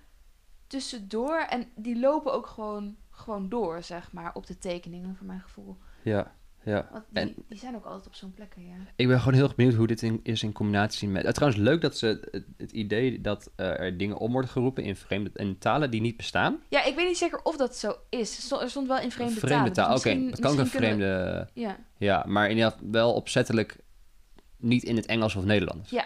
tussendoor. 0.69 1.37
En 1.49 1.67
die 1.75 1.99
lopen 1.99 2.33
ook 2.33 2.47
gewoon, 2.47 2.95
gewoon 3.11 3.49
door, 3.49 3.83
zeg 3.83 4.11
maar, 4.11 4.33
op 4.33 4.47
de 4.47 4.57
tekeningen, 4.57 5.15
voor 5.15 5.27
mijn 5.27 5.41
gevoel. 5.41 5.77
Ja, 6.03 6.31
ja. 6.63 6.87
Want 6.91 7.03
die, 7.09 7.21
En- 7.21 7.35
die 7.47 7.57
zijn 7.59 7.75
ook 7.75 7.85
altijd 7.85 8.07
op 8.07 8.15
zo'n 8.15 8.33
plekken, 8.33 8.65
ja. 8.67 8.75
Ik 8.95 9.07
ben 9.07 9.19
gewoon 9.19 9.33
heel 9.33 9.43
erg 9.43 9.55
benieuwd 9.55 9.73
hoe 9.75 9.87
dit 9.87 10.01
in, 10.01 10.19
is 10.23 10.43
in 10.43 10.51
combinatie 10.51 11.07
met... 11.07 11.23
eh, 11.25 11.31
trouwens, 11.31 11.61
leuk 11.61 11.81
dat 11.81 11.97
ze 11.97 12.27
het, 12.31 12.45
het 12.57 12.71
idee 12.71 13.21
dat 13.21 13.51
eh, 13.55 13.79
er 13.79 13.97
dingen 13.97 14.17
om 14.17 14.31
worden 14.31 14.49
geroepen 14.51 14.83
in 14.83 14.95
vreemde 14.95 15.29
in 15.33 15.57
talen 15.57 15.91
die 15.91 16.01
niet 16.01 16.17
bestaan. 16.17 16.59
Ja, 16.69 16.83
ik 16.83 16.95
weet 16.95 17.07
niet 17.07 17.17
zeker 17.17 17.39
of 17.43 17.57
dat 17.57 17.75
zo 17.75 17.95
is. 18.09 18.35
Er 18.37 18.41
stond- 18.43 18.61
Er 18.61 18.69
stond 18.69 18.87
wel 18.87 18.99
in 18.99 19.11
vreemde, 19.11 19.39
vreemde 19.39 19.71
talen. 19.71 20.01
dus 20.01 20.05
Oké, 20.13 20.19
het 20.25 20.39
kan 20.39 20.51
ook 20.51 20.57
een 20.59 20.67
vreemde... 20.67 21.47
we- 21.53 21.61
Ja, 21.61 21.77
Ja, 21.97 22.23
maar 22.27 22.49
in 22.49 22.55
ieder 22.55 22.71
geval 22.71 22.87
wel 22.91 23.13
opzettelijk 23.13 23.77
niet 24.57 24.83
in 24.83 24.95
het 24.95 25.05
Engels 25.05 25.35
of 25.35 25.43
Nederlands. 25.45 25.89
Ja. 25.89 26.05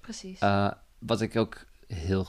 precies. 0.00 0.38
Eh, 0.38 0.70
wat 0.98 1.20
ik 1.20 1.36
ook 1.36 1.64
heel 1.86 2.26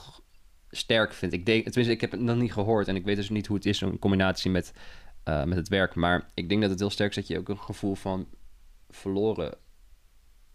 sterk 0.74 1.12
vind. 1.12 1.32
Ik 1.32 1.46
denk, 1.46 1.62
tenminste, 1.64 1.92
ik 1.92 2.00
heb 2.00 2.10
het 2.10 2.20
nog 2.20 2.36
niet 2.36 2.52
gehoord 2.52 2.88
en 2.88 2.96
ik 2.96 3.04
weet 3.04 3.16
dus 3.16 3.30
niet 3.30 3.46
hoe 3.46 3.56
het 3.56 3.66
is 3.66 3.82
in 3.82 3.98
combinatie 3.98 4.50
met, 4.50 4.72
eh, 5.22 5.44
met 5.44 5.56
het 5.58 5.68
werk. 5.68 5.94
Maar 5.94 6.30
ik 6.34 6.48
denk 6.48 6.60
dat 6.60 6.70
het 6.70 6.78
heel 6.78 6.90
sterk 6.90 7.10
is 7.10 7.16
dat 7.16 7.26
je 7.26 7.38
ook 7.38 7.48
een 7.48 7.58
gevoel 7.58 7.94
van 7.94 8.28
verloren, 8.90 9.54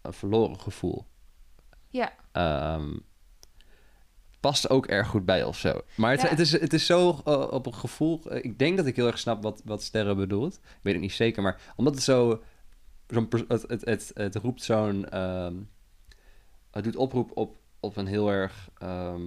een 0.02 0.12
verloren 0.12 0.60
gevoel. 0.60 1.06
Ja. 1.88 2.12
Ehm, 2.32 2.96
past 4.40 4.70
ook 4.70 4.86
erg 4.86 5.08
goed 5.08 5.24
bij 5.24 5.44
of 5.44 5.58
zo. 5.58 5.80
Maar 5.96 6.10
het, 6.10 6.20
Ja. 6.22 6.28
het, 6.28 6.38
is, 6.38 6.52
het 6.52 6.72
is 6.72 6.86
zo 6.86 7.20
eh, 7.24 7.46
op 7.50 7.66
een 7.66 7.74
gevoel. 7.74 8.22
eh, 8.30 8.44
ik 8.44 8.58
denk 8.58 8.76
dat 8.76 8.86
ik 8.86 8.96
heel 8.96 9.06
erg 9.06 9.18
snap 9.18 9.42
wat, 9.42 9.62
wat 9.64 9.82
Sterren 9.82 10.16
bedoelt. 10.16 10.54
Ik 10.54 10.78
weet 10.82 10.92
het 10.92 11.02
niet 11.02 11.12
zeker, 11.12 11.42
maar 11.42 11.72
omdat 11.76 11.94
het 11.94 12.02
zo. 12.02 12.42
het, 13.06 13.64
het, 13.68 13.84
het, 13.84 14.10
het 14.14 14.34
roept 14.34 14.62
zo'n. 14.62 15.08
ehm, 15.08 15.54
het 16.70 16.84
doet 16.84 16.96
oproep 16.96 17.30
op, 17.34 17.56
op 17.80 17.96
een 17.96 18.06
heel 18.06 18.28
erg 18.30 18.68
ehm, 18.78 19.22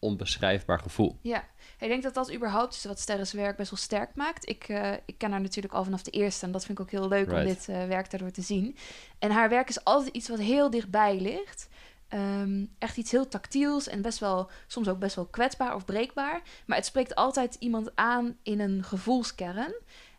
onbeschrijfbaar 0.00 0.78
gevoel. 0.78 1.18
Ja, 1.22 1.44
ik 1.78 1.88
denk 1.88 2.02
dat 2.02 2.14
dat 2.14 2.32
überhaupt 2.34 2.74
is 2.74 2.84
wat 2.84 3.00
Sterren's 3.00 3.32
werk 3.32 3.56
best 3.56 3.70
wel 3.70 3.78
sterk 3.78 4.14
maakt. 4.14 4.48
Ik, 4.48 4.64
eh, 4.68 4.92
ik 5.04 5.18
ken 5.18 5.30
haar 5.30 5.40
natuurlijk 5.40 5.74
al 5.74 5.84
vanaf 5.84 6.02
de 6.02 6.10
eerste 6.10 6.46
en 6.46 6.52
dat 6.52 6.64
vind 6.64 6.78
ik 6.78 6.84
ook 6.84 6.90
heel 6.90 7.08
leuk 7.08 7.32
om 7.32 7.44
dit 7.44 7.68
eh, 7.68 7.86
werk 7.86 8.10
daardoor 8.10 8.30
te 8.30 8.42
zien. 8.42 8.76
En 9.18 9.30
haar 9.30 9.48
werk 9.48 9.68
is 9.68 9.84
altijd 9.84 10.14
iets 10.14 10.28
wat 10.28 10.38
heel 10.38 10.70
dichtbij 10.70 11.20
ligt. 11.20 11.68
Ehm, 12.08 12.64
echt 12.78 12.96
iets 12.96 13.10
heel 13.10 13.28
tactiels 13.28 13.88
en 13.88 14.02
best 14.02 14.18
wel, 14.18 14.50
soms 14.66 14.88
ook 14.88 14.98
best 14.98 15.16
wel 15.16 15.26
kwetsbaar 15.26 15.74
of 15.74 15.84
breekbaar. 15.84 16.42
Maar 16.66 16.76
het 16.76 16.86
spreekt 16.86 17.14
altijd 17.14 17.56
iemand 17.58 17.90
aan 17.94 18.36
in 18.42 18.60
een 18.60 18.84
gevoelskern. 18.84 19.74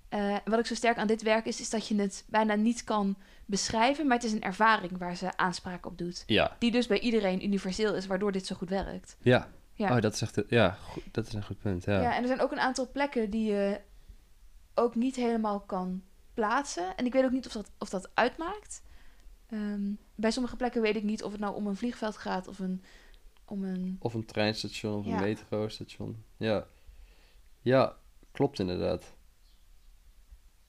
En 0.09 0.41
wat 0.45 0.59
ik 0.59 0.65
zo 0.65 0.75
sterk 0.75 0.97
aan 0.97 1.07
dit 1.07 1.21
werk 1.21 1.45
is, 1.45 1.59
is 1.61 1.69
dat 1.69 1.87
je 1.87 1.95
het 1.95 2.23
bijna 2.27 2.55
niet 2.55 2.83
kan 2.83 3.15
beschrijven, 3.45 4.07
maar 4.07 4.17
het 4.17 4.25
is 4.25 4.31
een 4.31 4.41
ervaring 4.41 4.97
waar 4.97 5.15
ze 5.15 5.37
aanspraak 5.37 5.85
op 5.85 5.97
doet. 5.97 6.23
Ja, 6.25 6.55
Die 6.59 6.71
dus 6.71 6.87
bij 6.87 6.99
iedereen 6.99 7.43
universeel 7.45 7.95
is, 7.95 8.07
waardoor 8.07 8.31
dit 8.31 8.45
zo 8.45 8.55
goed 8.55 8.69
werkt. 8.69 9.17
ja. 9.21 9.49
Ja. 9.81 9.95
Oh, 9.95 10.01
dat 10.01 10.13
is 10.13 10.21
echt. 10.21 10.37
een- 10.37 10.45
Ja, 10.47 10.69
goed, 10.71 11.03
dat 11.11 11.27
is 11.27 11.33
een 11.33 11.43
goed 11.43 11.59
punt. 11.59 11.83
Ja. 11.83 12.01
Ja. 12.01 12.15
en 12.15 12.21
er 12.21 12.27
zijn 12.27 12.41
ook 12.41 12.51
een 12.51 12.59
aantal 12.59 12.91
plekken 12.91 13.29
die 13.29 13.51
je 13.51 13.81
ook 14.75 14.95
niet 14.95 15.15
helemaal 15.15 15.59
kan 15.59 16.03
plaatsen. 16.33 16.95
En 16.95 17.05
ik 17.05 17.13
weet 17.13 17.23
ook 17.23 17.31
niet 17.31 17.45
of 17.45 17.51
dat, 17.51 17.71
of 17.77 17.89
dat 17.89 18.09
uitmaakt. 18.13 18.81
Ehm, 19.47 19.81
bij 20.15 20.31
sommige 20.31 20.55
plekken 20.55 20.81
weet 20.81 20.95
ik 20.95 21.03
niet 21.03 21.23
of 21.23 21.31
het 21.31 21.41
nou 21.41 21.55
om 21.55 21.67
een 21.67 21.75
vliegveld 21.75 22.17
gaat 22.17 22.47
of 22.47 22.59
een, 22.59 22.83
om 23.45 23.63
een... 23.63 23.95
Of 23.99 24.13
een 24.13 24.25
treinstation 24.25 24.99
of 24.99 25.05
een 25.05 25.11
metrostation. 25.21 26.23
Ja. 26.37 26.67
Ja, 27.61 27.95
klopt 28.31 28.59
inderdaad. 28.59 29.13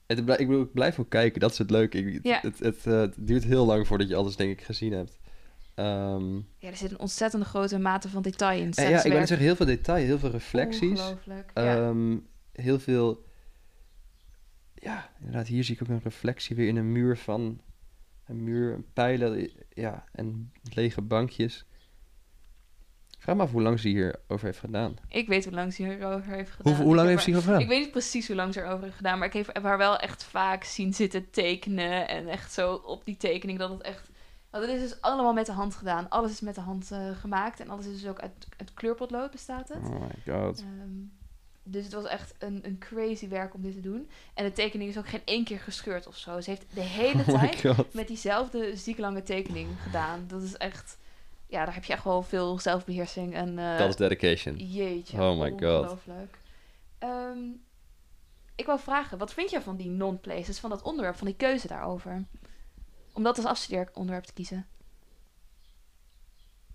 Het, 0.05 0.19
ik, 0.19 0.25
bedoel, 0.25 0.61
ik 0.61 0.73
blijf 0.73 0.99
ook 0.99 1.09
kijken, 1.09 1.39
dat 1.39 1.51
is 1.51 1.57
het 1.57 1.69
leuke. 1.69 1.97
Ik, 1.97 2.23
Ja. 2.23 2.39
Het, 2.41 2.59
het, 2.59 2.85
eh, 2.87 2.93
het 2.99 3.15
duurt 3.17 3.43
heel 3.43 3.65
lang 3.65 3.87
voordat 3.87 4.07
je 4.09 4.15
alles, 4.15 4.35
denk 4.35 4.51
ik, 4.51 4.61
gezien 4.65 4.91
hebt. 4.93 5.19
Ehm, 5.75 6.35
Ja, 6.35 6.69
er 6.69 6.75
zit 6.77 6.91
een 6.91 6.99
ontzettende 6.99 7.45
grote 7.45 7.79
mate 7.79 8.09
van 8.09 8.21
detail 8.21 8.61
in. 8.61 8.73
Seth's 8.73 8.89
ja, 8.89 9.03
ik 9.03 9.11
wil 9.11 9.27
zeggen, 9.27 9.45
heel 9.45 9.55
veel 9.55 9.65
detail, 9.65 10.05
heel 10.05 10.19
veel 10.19 10.29
reflecties. 10.29 11.13
Ja. 11.25 11.43
Ehm, 11.53 12.17
heel 12.51 12.79
veel... 12.79 13.25
Ja, 14.73 15.09
inderdaad, 15.19 15.47
hier 15.47 15.63
zie 15.63 15.75
ik 15.75 15.81
ook 15.81 15.87
een 15.87 16.01
reflectie 16.03 16.55
weer 16.55 16.67
in 16.67 16.75
een 16.75 16.91
muur 16.91 17.17
van... 17.17 17.61
Een 18.25 18.43
muur, 18.43 18.73
een 18.73 18.85
pijlen, 18.93 19.51
ja, 19.69 20.05
en 20.11 20.51
lege 20.73 21.01
bankjes. 21.01 21.65
Ik 23.09 23.21
vraag 23.29 23.35
me 23.35 23.41
af 23.41 23.51
hoe 23.51 23.61
lang 23.61 23.79
ze 23.79 23.87
hier 23.87 24.19
over 24.27 24.45
heeft 24.45 24.59
gedaan. 24.59 24.95
Ik 25.07 25.27
weet 25.27 25.43
hoe 25.43 25.53
lang 25.53 25.73
ze 25.73 25.83
hierover 25.83 26.33
heeft 26.33 26.51
gedaan. 26.51 26.75
Hoe, 26.75 26.95
lang 26.95 27.07
heeft 27.07 27.23
ze 27.23 27.25
hierover 27.25 27.51
gedaan? 27.51 27.63
Ik 27.63 27.73
weet 27.73 27.83
niet 27.83 27.91
precies 27.91 28.27
hoe 28.27 28.35
lang 28.35 28.53
ze 28.53 28.61
erover 28.61 28.83
heeft 28.83 28.95
gedaan, 28.95 29.17
maar 29.17 29.27
ik 29.27 29.33
heb, 29.33 29.49
heb 29.53 29.63
haar 29.63 29.77
wel 29.77 29.97
echt 29.97 30.23
vaak 30.23 30.63
zien 30.63 30.93
zitten 30.93 31.29
tekenen. 31.29 32.07
En 32.07 32.27
echt 32.27 32.53
zo 32.53 32.73
op 32.73 33.05
die 33.05 33.17
tekening 33.17 33.59
dat 33.59 33.69
het 33.69 33.81
echt 33.81 34.09
Want 34.53 34.65
het 34.65 34.73
is 34.81 34.89
dus 34.89 35.01
allemaal 35.01 35.33
met 35.33 35.45
de 35.45 35.51
hand 35.51 35.75
gedaan. 35.75 36.09
Alles 36.09 36.31
is 36.31 36.41
met 36.41 36.55
de 36.55 36.61
hand 36.61 36.91
eh, 36.91 36.99
gemaakt. 37.19 37.59
En 37.59 37.69
alles 37.69 37.85
is 37.85 38.01
dus 38.01 38.09
ook 38.09 38.19
uit, 38.19 38.31
uit 38.57 38.73
kleurpotlood 38.73 39.31
bestaat 39.31 39.67
het. 39.69 39.83
Oh 39.83 39.99
my 40.01 40.33
god. 40.33 40.59
Ehm, 40.59 40.89
dus 41.63 41.83
het 41.83 41.93
was 41.93 42.05
echt 42.05 42.33
een, 42.39 42.59
een 42.65 42.77
crazy 42.77 43.27
werk 43.27 43.53
om 43.53 43.61
dit 43.61 43.73
te 43.73 43.79
doen. 43.81 44.09
En 44.33 44.43
de 44.43 44.51
tekening 44.51 44.89
is 44.89 44.97
ook 44.97 45.07
geen 45.07 45.21
één 45.25 45.43
keer 45.43 45.59
gescheurd 45.59 46.07
of 46.07 46.17
zo. 46.17 46.41
Ze 46.41 46.49
heeft 46.49 46.65
de 46.73 46.81
hele 46.81 47.23
Oh 47.27 47.39
tijd 47.39 47.61
god. 47.61 47.93
met 47.93 48.07
diezelfde 48.07 48.75
ziek 48.75 48.97
lange 48.97 49.23
tekening 49.23 49.69
gedaan. 49.81 50.23
Dat 50.27 50.41
is 50.41 50.57
echt... 50.57 50.97
Ja, 51.47 51.65
daar 51.65 51.73
heb 51.73 51.83
je 51.83 51.93
echt 51.93 52.03
wel 52.03 52.23
veel 52.23 52.59
zelfbeheersing 52.59 53.33
en... 53.33 53.59
eh, 53.59 53.77
Dat 53.77 53.89
is 53.89 53.95
dedication. 53.95 54.55
Jeetje, 54.55 55.21
Oh 55.21 55.39
my 55.39 55.49
God. 55.49 55.59
ongelooflijk. 55.61 56.37
Ehm, 56.97 57.37
ik 58.55 58.65
wou 58.65 58.79
vragen, 58.79 59.17
wat 59.17 59.33
vind 59.33 59.49
jij 59.49 59.61
van 59.61 59.75
die 59.75 59.89
non-places, 59.89 60.59
van 60.59 60.69
dat 60.69 60.81
onderwerp, 60.81 61.15
van 61.15 61.27
die 61.27 61.35
keuze 61.35 61.67
daarover? 61.67 62.23
Om 63.13 63.23
dat 63.23 63.37
als 63.37 63.45
afstudeeronderwerp 63.45 64.23
te 64.23 64.33
kiezen. 64.33 64.67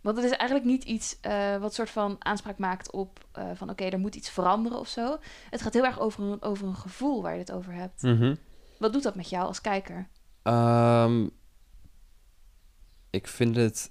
Want 0.01 0.17
het 0.17 0.27
is 0.27 0.37
eigenlijk 0.37 0.71
niet 0.71 0.85
iets 0.85 1.21
eh, 1.21 1.57
wat 1.57 1.75
soort 1.75 1.91
van 1.91 2.17
aanspraak 2.19 2.59
maakt 2.59 2.91
op 2.91 3.27
eh, 3.33 3.51
van 3.55 3.71
oké, 3.71 3.85
er 3.85 3.99
moet 3.99 4.15
iets 4.15 4.31
veranderen 4.31 4.79
of 4.79 4.89
zo. 4.89 5.19
Het 5.51 5.63
gaat 5.63 5.73
heel 5.75 5.85
erg 5.85 6.01
over 6.01 6.23
een, 6.23 6.43
over 6.43 6.67
een 6.67 6.77
gevoel 6.77 7.23
waar 7.23 7.33
je 7.33 7.39
het 7.39 7.53
over 7.53 7.73
hebt. 7.73 8.03
Mhm. 8.03 8.35
Wat 8.79 8.93
doet 8.93 9.03
dat 9.03 9.15
met 9.15 9.29
jou 9.29 9.47
als 9.47 9.61
kijker? 9.61 10.09
Ehm, 10.43 11.27
ik 13.11 13.27
vind 13.27 13.57
het. 13.57 13.91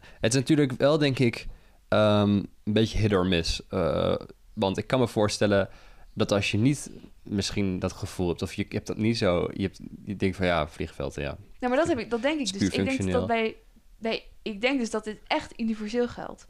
Het 0.00 0.34
is 0.34 0.40
natuurlijk 0.40 0.72
wel, 0.72 0.98
denk 0.98 1.18
ik, 1.18 1.46
ehm, 1.88 2.30
een 2.64 2.72
beetje 2.72 2.98
hit 2.98 3.12
or 3.12 3.26
miss. 3.26 3.66
Eh, 3.68 4.14
want 4.52 4.78
ik 4.78 4.86
kan 4.86 5.00
me 5.00 5.08
voorstellen 5.08 5.68
dat 6.12 6.32
als 6.32 6.50
je 6.50 6.58
niet 6.58 6.90
misschien 7.26 7.78
dat 7.78 7.92
gevoel 7.92 8.28
hebt, 8.28 8.42
of 8.42 8.54
je 8.54 8.66
hebt 8.68 8.86
dat 8.86 8.96
niet 8.96 9.18
zo, 9.18 9.48
je, 9.52 9.62
hebt, 9.62 9.80
je 10.04 10.16
denkt 10.16 10.36
van 10.36 10.46
ja, 10.46 10.68
vliegvelden, 10.68 11.22
ja. 11.22 11.36
Nou, 11.60 11.74
maar 11.74 11.76
dat, 11.76 11.88
heb 11.88 11.98
ik, 11.98 12.10
dat 12.10 12.22
denk 12.22 12.40
ik 12.40 12.52
dus. 12.52 12.62
Ik 12.62 12.70
denk 12.70 12.86
dat 12.86 12.94
functioneel. 12.94 13.26
bij, 13.26 13.56
bij, 13.98 14.24
ik 14.42 14.60
denk 14.60 14.78
dus 14.78 14.90
dat 14.90 15.04
dit 15.04 15.18
echt 15.26 15.60
universeel 15.60 16.08
geldt. 16.08 16.46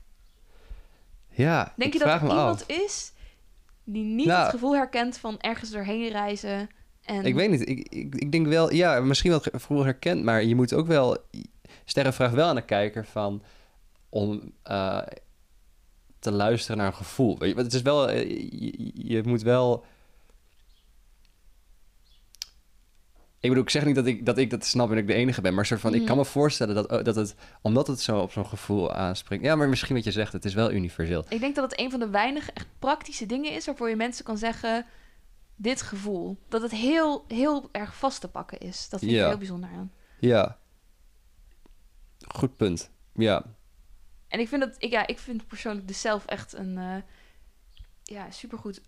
Ja, 1.30 1.72
Denk 1.76 1.92
je 1.92 1.98
dat 1.98 2.08
er 2.08 2.20
iemand 2.20 2.62
af. 2.62 2.68
is 2.68 3.12
die 3.84 4.04
niet 4.04 4.26
Nou. 4.26 4.42
het 4.42 4.50
gevoel 4.50 4.74
herkent 4.74 5.18
van 5.18 5.40
ergens 5.40 5.70
doorheen 5.70 6.08
reizen? 6.08 6.68
En... 7.02 7.24
Ik 7.24 7.34
weet 7.34 7.50
niet. 7.50 7.68
Ik, 7.68 7.88
ik, 7.88 8.14
ik 8.14 8.32
denk 8.32 8.46
wel, 8.46 8.72
ja, 8.72 9.00
misschien 9.00 9.30
wel 9.30 9.40
gevoel 9.40 9.84
herkend, 9.84 10.24
maar 10.24 10.44
je 10.44 10.54
moet 10.54 10.74
ook 10.74 10.86
wel. 10.86 11.16
Sterren 11.84 12.12
vraagt 12.14 12.34
wel 12.34 12.48
aan 12.48 12.54
de 12.54 12.64
kijker 12.64 13.06
van 13.06 13.42
om 14.08 14.52
eh, 14.62 15.02
te 16.18 16.30
luisteren 16.30 16.76
naar 16.76 16.86
een 16.86 16.94
gevoel. 16.94 17.44
Je, 17.44 17.54
het 17.54 17.72
is 17.72 17.82
wel, 17.82 18.08
eh, 18.08 18.28
je, 18.50 18.90
je 18.94 19.22
moet 19.22 19.42
wel. 19.42 19.84
Ik 23.46 23.52
bedoel, 23.52 23.68
ik 23.68 23.70
zeg 23.70 23.84
niet 23.84 23.94
dat 23.94 24.06
ik 24.06 24.26
dat, 24.26 24.38
ik 24.38 24.50
dat 24.50 24.64
snap 24.64 24.90
en 24.90 24.96
ik 24.96 25.06
de 25.06 25.14
enige 25.14 25.40
ben, 25.40 25.54
maar 25.54 25.66
soort 25.66 25.80
van, 25.80 25.94
ik 25.94 26.06
kan 26.06 26.16
me 26.16 26.24
voorstellen 26.24 26.74
dat, 26.74 26.90
oh, 26.90 27.04
dat 27.04 27.16
het, 27.16 27.34
omdat 27.62 27.86
het 27.86 28.00
zo 28.00 28.18
op 28.18 28.32
zo'n 28.32 28.46
gevoel 28.46 28.94
aanspringt. 28.94 29.44
Ja, 29.44 29.56
maar 29.56 29.68
misschien 29.68 29.94
wat 29.94 30.04
je 30.04 30.10
zegt, 30.12 30.32
het 30.32 30.44
is 30.44 30.54
wel 30.54 30.72
universeel. 30.72 31.24
Ik 31.28 31.40
denk 31.40 31.54
dat 31.54 31.70
het 31.70 31.80
een 31.80 31.90
van 31.90 32.00
de 32.00 32.08
weinige 32.08 32.50
echt 32.52 32.66
praktische 32.78 33.26
dingen 33.26 33.52
is 33.52 33.66
waarvoor 33.66 33.88
je 33.88 33.96
mensen 33.96 34.24
kan 34.24 34.38
zeggen: 34.38 34.86
dit 35.56 35.82
gevoel. 35.82 36.38
Dat 36.48 36.62
het 36.62 36.70
heel, 36.70 37.24
heel 37.28 37.68
erg 37.72 37.96
vast 37.96 38.20
te 38.20 38.28
pakken 38.28 38.58
is. 38.58 38.88
Dat 38.88 39.00
vind 39.00 39.12
ik 39.12 39.18
Ja. 39.18 39.28
heel 39.28 39.38
bijzonder 39.38 39.70
aan. 39.70 39.92
Ja. 40.20 40.58
Goed 42.28 42.56
punt. 42.56 42.90
Ja. 43.14 43.44
En 44.28 44.40
ik 44.40 44.48
vind, 44.48 44.60
dat, 44.62 44.74
ik, 44.78 44.90
ja, 44.90 45.06
ik 45.06 45.18
vind 45.18 45.46
persoonlijk 45.46 45.88
dus 45.88 46.00
zelf 46.00 46.26
echt 46.26 46.52
een 46.52 46.78
eh, 46.78 46.96
ja, 48.02 48.30
supergoed 48.30 48.80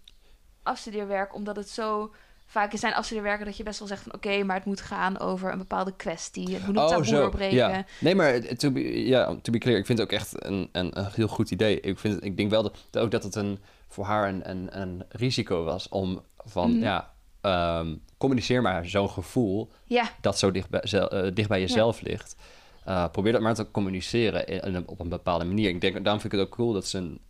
afstudeerwerk, 0.62 1.34
omdat 1.34 1.56
het 1.56 1.68
zo. 1.68 2.14
Vaak 2.50 2.72
zijn 2.76 2.94
afstudeerwerken 2.94 3.46
dat 3.46 3.56
je 3.56 3.62
best 3.62 3.78
wel 3.78 3.88
zegt 3.88 4.02
van 4.02 4.14
oké, 4.14 4.42
maar 4.42 4.56
het 4.56 4.64
moet 4.64 4.80
gaan 4.80 5.18
over 5.18 5.52
een 5.52 5.58
bepaalde 5.58 5.96
kwestie. 5.96 6.54
Het 6.54 6.66
moet 6.66 6.76
een 6.76 6.86
taboe 6.86 7.04
doorbreken. 7.06 7.66
Oh, 7.66 7.72
Ja. 7.72 7.84
Nee, 8.00 8.14
maar 8.14 8.40
to 8.40 8.70
be, 8.70 9.06
ja, 9.06 9.36
to 9.42 9.52
be 9.52 9.58
clear, 9.58 9.78
ik 9.78 9.86
vind 9.86 9.98
het 9.98 10.06
ook 10.12 10.18
echt 10.18 10.44
een, 10.46 10.68
een, 10.72 10.98
een 10.98 11.06
heel 11.12 11.28
goed 11.28 11.50
idee. 11.50 11.80
Ik, 11.80 11.98
vind, 11.98 12.14
het- 12.14 12.24
ik 12.24 12.36
denk 12.36 12.50
wel 12.50 12.62
dat, 12.62 12.76
ook 12.98 13.10
dat 13.10 13.22
het 13.22 13.34
een, 13.34 13.58
voor 13.88 14.04
haar 14.04 14.28
een, 14.28 14.50
een, 14.50 14.80
een 14.80 15.02
risico 15.08 15.64
was 15.64 15.88
om 15.88 16.22
van, 16.44 16.70
Mhm. 16.70 16.82
ja, 16.82 17.12
ehm, 17.40 17.94
communiceer 18.18 18.62
maar 18.62 18.86
zo'n 18.86 19.10
gevoel 19.10 19.70
Ja, 19.84 20.10
dat 20.20 20.38
zo 20.38 20.50
dicht 20.50 20.70
bij, 20.70 20.80
eh, 20.80 21.30
dicht 21.34 21.48
bij 21.48 21.60
jezelf 21.60 22.00
ligt. 22.00 22.36
Eh, 22.84 23.08
probeer 23.12 23.32
dat 23.32 23.40
maar 23.40 23.54
te 23.54 23.70
communiceren 23.70 24.46
in, 24.46 24.60
in 24.74 24.88
op 24.88 25.00
een 25.00 25.08
bepaalde 25.08 25.44
manier. 25.44 25.68
Ik 25.68 25.80
denk, 25.80 25.92
daarom 26.04 26.20
vind 26.20 26.32
ik 26.32 26.38
het 26.38 26.48
ook 26.48 26.54
cool 26.54 26.72
dat 26.72 26.86
ze 26.86 26.98
een, 26.98 27.20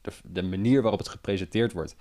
de, 0.00 0.10
de 0.24 0.42
manier 0.42 0.82
waarop 0.82 0.98
het 1.00 1.08
gepresenteerd 1.08 1.72
wordt, 1.72 1.94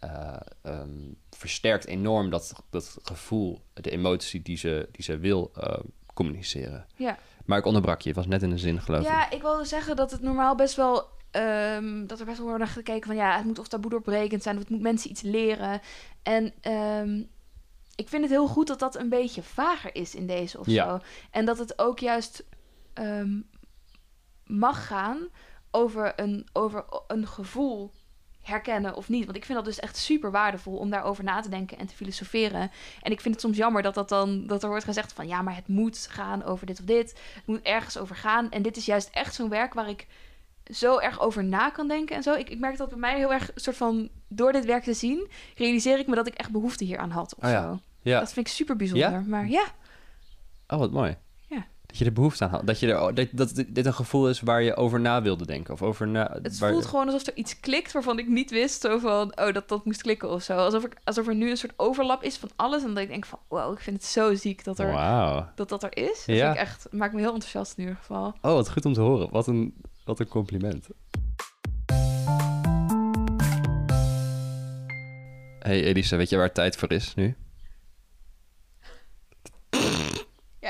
ehm, 0.00 1.12
versterkt 1.30 1.86
enorm 1.86 2.30
dat, 2.30 2.52
dat 2.70 2.96
gevoel, 3.02 3.60
de 3.72 3.90
emotie 3.90 4.42
die 4.42 4.56
ze, 4.56 4.88
die 4.92 5.04
ze 5.04 5.18
wil 5.18 5.50
eh, 5.54 5.78
communiceren. 6.14 6.86
ja. 6.96 7.18
Maar 7.44 7.58
ik 7.58 7.64
onderbrak 7.64 8.00
je, 8.00 8.08
het 8.08 8.16
was 8.16 8.26
net 8.26 8.42
in 8.42 8.50
de 8.50 8.58
zin, 8.58 8.80
geloof 8.80 9.00
ik. 9.00 9.06
Ja, 9.06 9.30
ik 9.30 9.42
wilde 9.42 9.64
zeggen 9.64 9.96
dat 9.96 10.10
het 10.10 10.20
normaal 10.20 10.54
best 10.54 10.76
wel. 10.76 11.08
ehm, 11.30 12.06
dat 12.06 12.20
er 12.20 12.24
best 12.26 12.36
wel 12.38 12.46
wordt 12.46 12.62
naar 12.64 12.72
gekeken 12.72 13.06
van 13.06 13.16
ja, 13.16 13.36
het 13.36 13.44
moet 13.44 13.58
of 13.58 13.68
taboe 13.68 13.90
doorbrekend 13.90 14.42
zijn, 14.42 14.54
of 14.56 14.60
het 14.62 14.70
moet 14.70 14.80
mensen 14.80 15.10
iets 15.10 15.22
leren. 15.22 15.80
En 16.22 16.52
ehm, 16.60 17.22
ik 17.94 18.08
vind 18.08 18.22
het 18.22 18.30
heel 18.30 18.46
goed 18.46 18.66
dat 18.66 18.78
dat 18.78 18.96
een 18.96 19.08
beetje 19.08 19.42
vager 19.42 19.94
is 19.94 20.14
in 20.14 20.26
deze 20.26 20.58
of 20.58 20.66
Ja. 20.66 20.88
zo. 20.88 21.04
En 21.30 21.44
dat 21.44 21.58
het 21.58 21.78
ook 21.78 21.98
juist 21.98 22.44
mag 24.46 24.86
gaan 24.86 25.28
over 25.70 26.12
een, 26.20 26.48
over 26.52 26.84
een 27.06 27.26
gevoel 27.26 27.90
herkennen 28.42 28.94
of 28.94 29.08
niet. 29.08 29.24
Want 29.24 29.36
ik 29.36 29.44
vind 29.44 29.58
dat 29.58 29.66
dus 29.66 29.78
echt 29.80 29.96
super 29.96 30.30
waardevol 30.30 30.76
om 30.76 30.90
daarover 30.90 31.24
na 31.24 31.40
te 31.40 31.48
denken 31.48 31.78
en 31.78 31.86
te 31.86 31.94
filosoferen. 31.94 32.70
En 33.02 33.12
ik 33.12 33.20
vind 33.20 33.34
het 33.34 33.42
soms 33.44 33.56
jammer 33.56 33.82
dat, 33.82 33.94
dat, 33.94 34.08
dan, 34.08 34.46
dat 34.46 34.62
er 34.62 34.68
wordt 34.68 34.84
gezegd 34.84 35.12
van 35.12 35.26
ja, 35.26 35.42
maar 35.42 35.54
het 35.56 35.68
moet 35.68 36.06
gaan 36.10 36.44
over 36.44 36.66
dit 36.66 36.80
of 36.80 36.84
dit. 36.84 37.10
Het 37.34 37.46
moet 37.46 37.62
ergens 37.62 37.98
over 37.98 38.16
gaan. 38.16 38.50
En 38.50 38.62
dit 38.62 38.76
is 38.76 38.86
juist 38.86 39.08
echt 39.12 39.34
zo'n 39.34 39.48
werk 39.48 39.74
waar 39.74 39.88
ik 39.88 40.06
zo 40.64 40.98
erg 40.98 41.20
over 41.20 41.44
na 41.44 41.70
kan 41.70 41.88
denken 41.88 42.16
en 42.16 42.22
zo. 42.22 42.34
Ik, 42.34 42.48
ik 42.50 42.58
merk 42.58 42.76
dat 42.76 42.88
bij 42.88 42.98
mij 42.98 43.16
heel 43.16 43.32
erg 43.32 43.48
een 43.54 43.60
soort 43.60 43.76
van 43.76 44.08
door 44.28 44.52
dit 44.52 44.64
werk 44.64 44.82
te 44.82 44.94
zien, 44.94 45.28
realiseer 45.56 45.98
ik 45.98 46.06
me 46.06 46.14
dat 46.14 46.26
ik 46.26 46.34
echt 46.34 46.50
behoefte 46.50 46.84
hier 46.84 46.98
aan 46.98 47.10
had 47.10 47.34
of 47.36 47.44
Oh 47.44 47.50
ja. 47.50 47.62
zo. 47.62 47.78
Ja. 48.02 48.18
Dat 48.20 48.32
vind 48.32 48.46
ik 48.46 48.52
super 48.52 48.76
bijzonder. 48.76 49.10
Ja? 49.10 49.22
Maar 49.26 49.48
ja, 49.48 49.64
Oh, 50.68 50.78
wat 50.78 50.90
mooi. 50.90 51.16
Dat 51.90 51.98
je 51.98 52.04
er 52.04 52.12
behoefte 52.12 52.44
aan 52.44 52.50
had. 52.50 52.66
Dat, 52.66 52.80
je 52.80 52.94
er, 52.94 53.14
dat, 53.14 53.28
dat 53.32 53.64
dit 53.68 53.86
een 53.86 53.94
gevoel 53.94 54.28
is 54.28 54.40
waar 54.40 54.62
je 54.62 54.76
over 54.76 55.00
na 55.00 55.22
wilde 55.22 55.46
denken. 55.46 55.74
Of 55.74 55.82
over 55.82 56.08
na... 56.08 56.38
het 56.42 56.58
waar- 56.58 56.70
voelt 56.72 56.86
gewoon 56.86 57.06
alsof 57.06 57.26
er 57.26 57.36
iets 57.36 57.60
klikt 57.60 57.92
waarvan 57.92 58.18
ik 58.18 58.28
niet 58.28 58.50
wist. 58.50 58.80
Zo 58.80 58.98
van, 58.98 59.38
oh, 59.38 59.52
dat 59.52 59.68
dat 59.68 59.84
moest 59.84 60.02
klikken 60.02 60.30
of 60.30 60.42
zo. 60.42 60.56
Alsof, 60.56 60.84
ik, 60.84 60.96
alsof 61.04 61.26
er 61.26 61.34
nu 61.34 61.50
een 61.50 61.56
soort 61.56 61.72
overlap 61.76 62.22
is 62.22 62.36
van 62.36 62.48
alles. 62.56 62.82
En 62.82 62.88
dat 62.88 62.98
ik 63.02 63.08
denk 63.08 63.24
van, 63.26 63.38
wow, 63.48 63.72
ik 63.72 63.78
vind 63.80 63.96
het 63.96 64.04
zo 64.06 64.34
ziek 64.34 64.64
dat 64.64 64.78
er, 64.78 64.92
dat, 65.54 65.68
dat 65.68 65.82
er 65.82 65.96
is. 65.96 66.24
Dat 66.26 66.36
Ja. 66.36 66.50
ik 66.50 66.56
echt, 66.58 66.86
maakt 66.90 67.12
me 67.12 67.20
heel 67.20 67.32
enthousiast 67.34 67.72
in 67.76 67.82
ieder 67.82 67.96
geval. 67.98 68.26
Oh, 68.42 68.52
wat 68.52 68.70
goed 68.70 68.84
om 68.84 68.92
te 68.92 69.00
horen. 69.00 69.30
Wat 69.30 69.46
een, 69.46 69.74
wat 70.04 70.20
een 70.20 70.28
compliment. 70.28 70.88
Hey 75.58 75.82
Elisa, 75.84 76.16
weet 76.16 76.28
je 76.28 76.36
waar 76.36 76.52
tijd 76.52 76.76
voor 76.76 76.92
is 76.92 77.14
nu? 77.14 77.36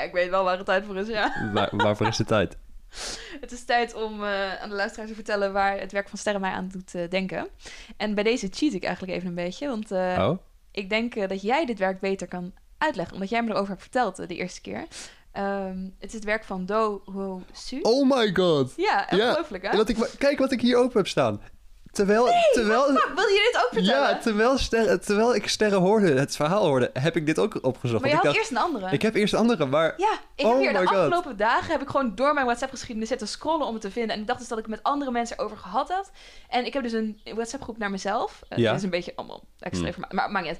Ja, 0.00 0.06
ik 0.06 0.12
weet 0.12 0.30
wel 0.30 0.44
waar 0.44 0.56
het 0.56 0.66
tijd 0.66 0.84
voor 0.84 0.96
is, 0.96 1.08
ja. 1.08 1.50
Waar, 1.52 1.68
waarvoor 1.76 2.06
is 2.06 2.16
de 2.16 2.24
tijd? 2.24 2.56
Het 3.40 3.52
is 3.52 3.64
tijd 3.64 3.94
om 3.94 4.24
eh, 4.24 4.62
aan 4.62 4.68
de 4.68 4.74
luisteraar 4.74 5.06
te 5.06 5.14
vertellen 5.14 5.52
waar 5.52 5.78
het 5.78 5.92
werk 5.92 6.08
van 6.08 6.18
Sterren 6.18 6.40
mij 6.40 6.50
aan 6.50 6.68
doet 6.68 6.94
eh, 6.94 7.08
denken. 7.08 7.48
En 7.96 8.14
bij 8.14 8.24
deze 8.24 8.48
cheat 8.50 8.72
ik 8.72 8.84
eigenlijk 8.84 9.16
even 9.16 9.28
een 9.28 9.34
beetje, 9.34 9.68
want 9.68 9.90
eh, 9.90 10.16
Oh? 10.20 10.38
ik 10.70 10.88
denk 10.88 11.14
eh, 11.14 11.28
dat 11.28 11.42
jij 11.42 11.66
dit 11.66 11.78
werk 11.78 12.00
beter 12.00 12.28
kan 12.28 12.52
uitleggen, 12.78 13.14
omdat 13.14 13.28
jij 13.30 13.42
me 13.42 13.50
erover 13.50 13.68
hebt 13.68 13.82
verteld 13.82 14.16
de 14.16 14.36
eerste 14.36 14.60
keer. 14.60 14.86
Ehm, 15.32 15.78
het 15.98 16.08
is 16.08 16.12
het 16.12 16.24
werk 16.24 16.44
van 16.44 16.66
Do 16.66 17.02
Ho 17.04 17.42
Su. 17.52 17.78
Oh 17.82 18.10
my 18.10 18.34
god! 18.34 18.72
Ja, 18.76 19.06
Ja, 19.10 19.28
ongelooflijk 19.28 19.66
hè? 19.70 19.76
Wat 19.76 19.88
ik, 19.88 20.10
kijk 20.18 20.38
wat 20.38 20.52
ik 20.52 20.60
hier 20.60 20.76
open 20.76 20.96
heb 20.96 21.06
staan. 21.06 21.40
Terwijl, 21.92 22.28
terwijl, 22.52 22.82
Fuck, 22.84 23.12
wil 23.14 23.26
je 23.28 23.50
dit 23.52 23.62
ook 23.64 23.68
vertellen? 23.72 24.08
ja, 24.08 24.18
terwijl, 24.18 24.58
sterren, 24.58 25.00
terwijl 25.00 25.34
ik 25.34 25.48
sterren 25.48 25.78
hoorde, 25.78 26.12
het 26.18 26.36
verhaal 26.36 26.66
hoorde, 26.66 26.90
heb 26.92 27.16
ik 27.16 27.26
dit 27.26 27.38
ook 27.38 27.58
opgezocht. 27.62 28.00
maar 28.00 28.10
je 28.10 28.16
had 28.16 28.24
ik, 28.24 28.34
eerst 28.34 28.50
een 28.50 28.56
andere. 28.56 28.90
ik 28.90 29.02
heb 29.02 29.14
eerst 29.14 29.34
andere, 29.34 29.66
maar 29.66 29.94
Ja, 29.96 30.18
ik 30.34 30.44
Oh 30.44 30.50
heb 30.52 30.60
hier 30.60 30.72
de 30.72 30.78
God. 30.86 30.96
afgelopen 30.96 31.36
dagen 31.36 31.70
heb 31.72 31.82
ik 31.82 31.88
gewoon 31.88 32.14
door 32.14 32.34
mijn 32.34 32.46
WhatsApp-geschiedenis 32.46 33.08
zitten 33.08 33.28
scrollen 33.28 33.66
om 33.66 33.72
het 33.72 33.82
te 33.82 33.90
vinden. 33.90 34.14
En 34.14 34.20
ik 34.20 34.26
dacht 34.26 34.38
dus 34.38 34.48
dat 34.48 34.58
ik 34.58 34.64
het 34.64 34.74
met 34.74 34.82
andere 34.82 35.10
mensen 35.10 35.38
over 35.38 35.56
gehad 35.56 35.88
had. 35.88 36.10
En 36.48 36.64
ik 36.66 36.72
heb 36.72 36.82
dus 36.82 36.92
een 36.92 37.20
WhatsApp-groep 37.34 37.78
naar 37.78 37.90
mezelf. 37.90 38.40
Uh, 38.50 38.58
Ja. 38.58 38.68
Dat 38.68 38.76
is 38.78 38.84
een 38.84 38.90
beetje 38.90 39.12
allemaal 39.16 39.44
extra 39.58 39.90
Hmm. 39.90 40.04
maar 40.10 40.30
maakt 40.30 40.46
niet 40.46 40.56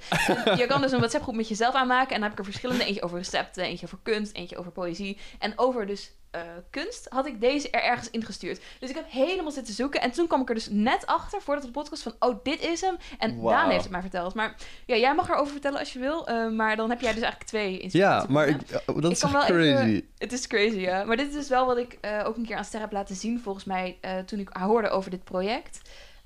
uit. 0.46 0.58
Je 0.60 0.66
kan 0.66 0.80
dus 0.80 0.92
een 0.92 0.98
WhatsApp-groep 0.98 1.34
met 1.34 1.48
jezelf 1.48 1.74
aanmaken. 1.74 2.08
En 2.14 2.20
dan 2.20 2.22
heb 2.22 2.32
ik 2.32 2.38
er 2.38 2.44
verschillende. 2.44 2.84
Eentje 2.84 3.02
over 3.02 3.18
recepten, 3.18 3.64
eentje 3.64 3.86
over 3.86 3.98
kunst, 4.02 4.34
eentje 4.36 4.58
over 4.58 4.72
poëzie. 4.72 5.18
En 5.38 5.52
over 5.56 5.86
dus 5.86 6.12
eh, 6.30 6.40
kunst 6.70 7.06
had 7.08 7.26
ik 7.26 7.40
deze 7.40 7.70
er 7.70 7.82
ergens 7.82 8.10
ingestuurd. 8.10 8.60
Dus 8.80 8.90
ik 8.90 8.94
heb 8.96 9.10
helemaal 9.10 9.50
zitten 9.50 9.74
zoeken. 9.74 10.00
En 10.00 10.10
toen 10.10 10.26
kwam 10.26 10.40
ik 10.40 10.48
er 10.48 10.54
dus 10.54 10.68
net 10.70 11.06
achter, 11.06 11.42
voordat 11.42 11.64
de 11.64 11.70
podcast, 11.70 12.02
van... 12.02 12.14
Oh, 12.18 12.38
dit 12.42 12.60
is 12.62 12.80
hem. 12.80 12.96
En 13.18 13.40
Wauw. 13.40 13.56
Daan 13.56 13.70
heeft 13.70 13.82
het 13.82 13.92
mij 13.92 14.00
verteld. 14.00 14.34
Maar 14.34 14.56
ja, 14.86 14.96
jij 14.96 15.14
mag 15.14 15.28
erover 15.28 15.52
vertellen 15.52 15.78
als 15.78 15.92
je 15.92 15.98
wil. 15.98 16.28
eh, 16.28 16.48
maar 16.50 16.76
dan 16.76 16.90
heb 16.90 17.00
jij 17.00 17.12
dus 17.12 17.22
eigenlijk 17.22 17.50
twee 17.50 17.72
ja, 17.72 17.78
inspiratiebronnen. 17.82 18.56
maar 18.66 18.80
ik, 18.80 18.82
oh, 18.86 19.02
dat 19.02 19.12
is 19.12 19.22
even- 19.22 19.40
crazy. 19.44 20.04
Het 20.18 20.32
is 20.32 20.46
crazy, 20.46 20.78
ja. 20.78 21.04
Maar 21.04 21.16
dit 21.16 21.28
is 21.28 21.34
dus 21.34 21.48
wel 21.48 21.66
wat 21.66 21.76
ik 21.76 21.98
eh, 22.00 22.22
ook 22.26 22.36
een 22.36 22.46
keer 22.46 22.56
aan 22.56 22.64
Ster 22.64 22.80
heb 22.80 22.92
laten 22.92 23.16
zien, 23.16 23.40
volgens 23.40 23.64
mij, 23.64 23.98
toen 24.26 24.38
ik 24.38 24.48
hoorde 24.52 24.88
over 24.88 25.10
dit 25.10 25.24
project. 25.24 25.80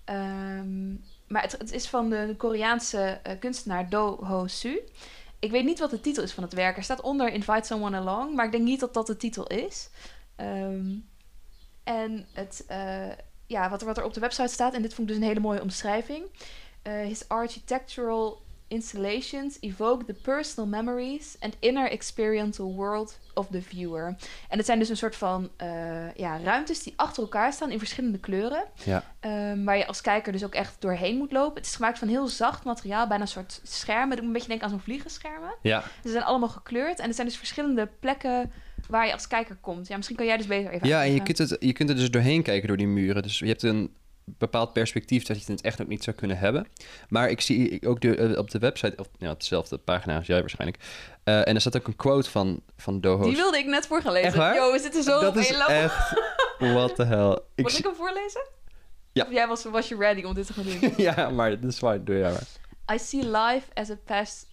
Ehm, 0.04 0.90
maar 1.28 1.42
het, 1.42 1.52
het 1.52 1.73
is 1.73 1.87
van 1.88 2.11
de 2.11 2.34
Koreaanse 2.37 3.20
kunstenaar 3.40 3.88
Do 3.88 4.18
Ho 4.25 4.46
Su. 4.46 4.80
Ik 5.44 5.50
weet 5.50 5.64
niet 5.64 5.78
wat 5.78 5.90
de 5.90 6.00
titel 6.00 6.22
is 6.22 6.32
van 6.32 6.42
het 6.42 6.52
werk. 6.52 6.76
Er 6.76 6.82
staat 6.82 7.00
onder 7.00 7.32
Invite 7.32 7.66
Someone 7.66 7.96
Along, 7.96 8.34
maar 8.34 8.44
ik 8.44 8.52
denk 8.52 8.64
niet 8.64 8.80
dat 8.80 8.94
dat 8.94 9.06
de 9.06 9.16
titel 9.16 9.46
is. 9.46 9.90
Ehm, 10.36 10.94
en 11.84 12.26
het, 12.32 12.64
eh, 12.66 13.10
ja, 13.46 13.70
wat, 13.70 13.80
er, 13.80 13.86
wat 13.86 13.98
er 13.98 14.04
op 14.04 14.14
de 14.14 14.20
website 14.20 14.52
staat, 14.52 14.74
en 14.74 14.82
dit 14.82 14.94
vond 14.94 15.08
ik 15.08 15.14
dus 15.14 15.22
een 15.22 15.28
hele 15.28 15.40
mooie 15.40 15.62
omschrijving. 15.62 16.24
Uh, 16.82 17.00
his 17.06 17.28
architectural 17.28 18.42
installations 18.75 19.57
evoke 19.61 20.04
the 20.04 20.14
personal 20.23 20.69
memories 20.69 21.37
and 21.40 21.57
inner 21.59 21.90
experiential 21.90 22.75
world 22.75 23.19
of 23.35 23.47
the 23.50 23.62
viewer. 23.62 24.16
En 24.49 24.57
het 24.57 24.66
zijn 24.66 24.78
dus 24.78 24.88
een 24.88 24.97
soort 24.97 25.16
van 25.16 25.50
uh, 25.62 26.14
ja, 26.14 26.38
ruimtes 26.38 26.83
die 26.83 26.93
achter 26.97 27.23
elkaar 27.23 27.52
staan 27.52 27.71
in 27.71 27.78
verschillende 27.78 28.19
kleuren. 28.19 28.64
Ja. 28.85 29.04
Um, 29.50 29.64
waar 29.64 29.76
je 29.76 29.87
als 29.87 30.00
kijker 30.00 30.33
dus 30.33 30.45
ook 30.45 30.54
echt 30.54 30.76
doorheen 30.78 31.16
moet 31.16 31.33
lopen. 31.33 31.57
Het 31.57 31.66
is 31.66 31.75
gemaakt 31.75 31.99
van 31.99 32.09
heel 32.09 32.26
zacht 32.26 32.64
materiaal, 32.64 33.07
bijna 33.07 33.23
een 33.23 33.28
soort 33.28 33.61
schermen. 33.62 34.16
Dat 34.16 34.25
een 34.25 34.33
beetje 34.33 34.49
denken 34.49 34.66
aan 34.66 34.73
zo'n 34.73 34.81
vliegenschermen. 34.81 35.54
Ja. 35.62 35.83
Ze 36.02 36.11
zijn 36.11 36.25
allemaal 36.25 36.49
gekleurd 36.49 36.99
en 36.99 37.09
er 37.09 37.14
zijn 37.14 37.26
dus 37.26 37.37
verschillende 37.37 37.88
plekken 38.00 38.52
waar 38.88 39.07
je 39.07 39.12
als 39.12 39.26
kijker 39.26 39.57
komt. 39.61 39.88
Ja, 39.88 39.97
misschien 39.97 40.16
kan 40.16 40.26
jij 40.26 40.37
dus 40.37 40.47
beter 40.47 40.73
even 40.73 40.88
Ja, 40.88 41.04
en 41.04 41.12
je 41.12 41.23
kunt, 41.23 41.38
het, 41.38 41.57
je 41.61 41.73
kunt 41.73 41.88
er 41.88 41.97
dus 41.97 42.11
doorheen 42.11 42.43
kijken 42.43 42.69
door 42.69 42.76
die 42.76 42.87
muren. 42.87 43.23
Dus 43.23 43.38
je 43.38 43.47
hebt 43.47 43.62
een 43.62 43.95
bepaald 44.25 44.73
perspectief 44.73 45.25
dat 45.25 45.45
je 45.45 45.52
het 45.52 45.61
echt 45.61 45.81
ook 45.83 45.88
niet 45.88 46.04
zou 46.04 46.16
kunnen 46.16 46.38
hebben. 46.38 46.66
Maar 47.09 47.31
ik 47.31 47.40
zie 47.40 47.87
ook 47.87 48.00
de, 48.00 48.16
eh, 48.16 48.38
op 48.38 48.50
de 48.50 48.59
website, 48.59 48.97
of 48.97 49.09
ja, 49.19 49.31
op 49.31 49.40
dezelfde 49.40 49.78
pagina 49.78 50.16
als 50.16 50.26
jij 50.26 50.40
waarschijnlijk. 50.40 50.83
eh, 51.25 51.49
en 51.49 51.54
er 51.54 51.61
staat 51.61 51.76
ook 51.76 51.87
een 51.87 51.97
quote 51.97 52.31
van, 52.31 52.61
van 52.76 53.00
Doho's. 53.00 53.26
Die 53.26 53.37
wilde 53.37 53.59
ik 53.59 53.66
net 53.66 53.87
voorgelezen. 53.87 54.26
Echt 54.26 54.37
waar? 54.37 54.54
Yo, 54.54 54.73
we 54.73 54.78
zitten 54.78 55.02
zo 55.02 55.21
dat 55.21 55.37
op 55.37 55.43
één 55.43 55.66
echt... 55.66 56.23
What 56.59 56.95
the 56.97 57.04
hell. 57.04 57.38
Ik 57.54 57.69
zie- 57.69 57.78
ik 57.78 57.85
hem 57.85 57.95
voorlezen? 57.95 58.47
Ja. 59.12 59.25
Of 59.25 59.33
jij 59.33 59.47
was, 59.49 59.64
was 59.64 59.88
je 59.88 59.97
ready 59.97 60.23
om 60.23 60.35
dit 60.35 60.47
te 60.47 60.52
gaan 60.52 60.64
doen? 60.64 60.95
ja, 61.07 61.31
maar 61.31 61.61
dat 61.61 61.73
is 61.73 61.81
waar. 61.81 62.04
Doe 62.04 62.19
jij 62.19 62.31
maar. 62.31 62.47
I 62.97 62.99
see 62.99 63.23
life 63.31 63.66
as 63.75 63.90
a 63.90 63.97
past... 64.04 64.47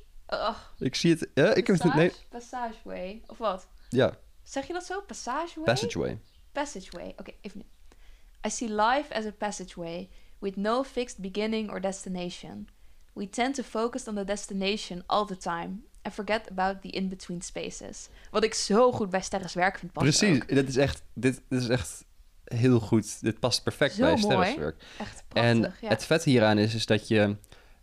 Ik 0.80 0.96
zie 0.96 1.12
het... 1.12 1.28
Ja, 1.34 1.54
ik 1.54 1.68
heb 1.68 1.82
het... 1.82 1.94
Nee, 1.94 2.10
passage? 2.10 2.28
Passageway. 2.30 3.22
Of 3.28 3.38
wat? 3.38 3.68
ja, 3.90 4.18
Zeg 4.44 4.68
je 4.68 4.74
dat 4.74 4.86
zo? 4.86 5.02
Passageway? 5.02 5.64
Passageway. 5.66 6.20
Passageway. 6.52 7.14
Oké, 7.18 7.32
even 7.42 7.58
nu. 7.58 7.66
I 8.46 8.50
see 8.50 8.68
life 8.70 9.14
as 9.14 9.26
a 9.26 9.32
passageway 9.32 10.10
with 10.40 10.56
no 10.58 10.84
fixed 10.84 11.20
beginning 11.22 11.70
or 11.72 11.82
destination. 11.82 12.68
We 13.14 13.30
tend 13.30 13.56
to 13.56 13.64
focus 13.64 14.08
on 14.08 14.16
the 14.16 14.24
destination 14.24 15.04
all 15.08 15.26
the 15.26 15.38
time 15.38 15.84
and 16.02 16.14
forget 16.14 16.50
about 16.50 16.82
the 16.82 16.90
in-between 16.90 17.42
spaces. 17.42 18.10
Wat 18.32 18.44
ik 18.44 18.54
zo 18.54 18.92
goed 18.92 19.10
bij 19.10 19.22
Sterren's 19.22 19.54
werk 19.54 19.78
vind 19.80 19.92
passen 19.92 20.28
Precies. 20.28 20.42
ook. 20.42 20.56
Dat 20.56 20.68
is 20.68 20.78
echt... 20.78 21.04
Dit, 21.14 21.42
dit 21.50 21.62
is 21.62 21.68
echt 21.68 22.06
heel 22.44 22.80
goed. 22.80 23.22
Dit 23.22 23.40
past 23.40 23.64
perfect 23.64 23.94
Zo 23.94 24.02
bij 24.02 24.10
mooi. 24.10 24.22
Sterren's 24.22 24.56
werk. 24.56 24.84
Echt 24.98 25.24
En 25.34 25.60
prachtig, 25.60 25.82
ja. 25.82 25.88
het 25.88 26.06
vet 26.06 26.24
hieraan 26.24 26.58
is, 26.58 26.76
is 26.76 26.86
dat 26.86 27.08
je... 27.08 27.36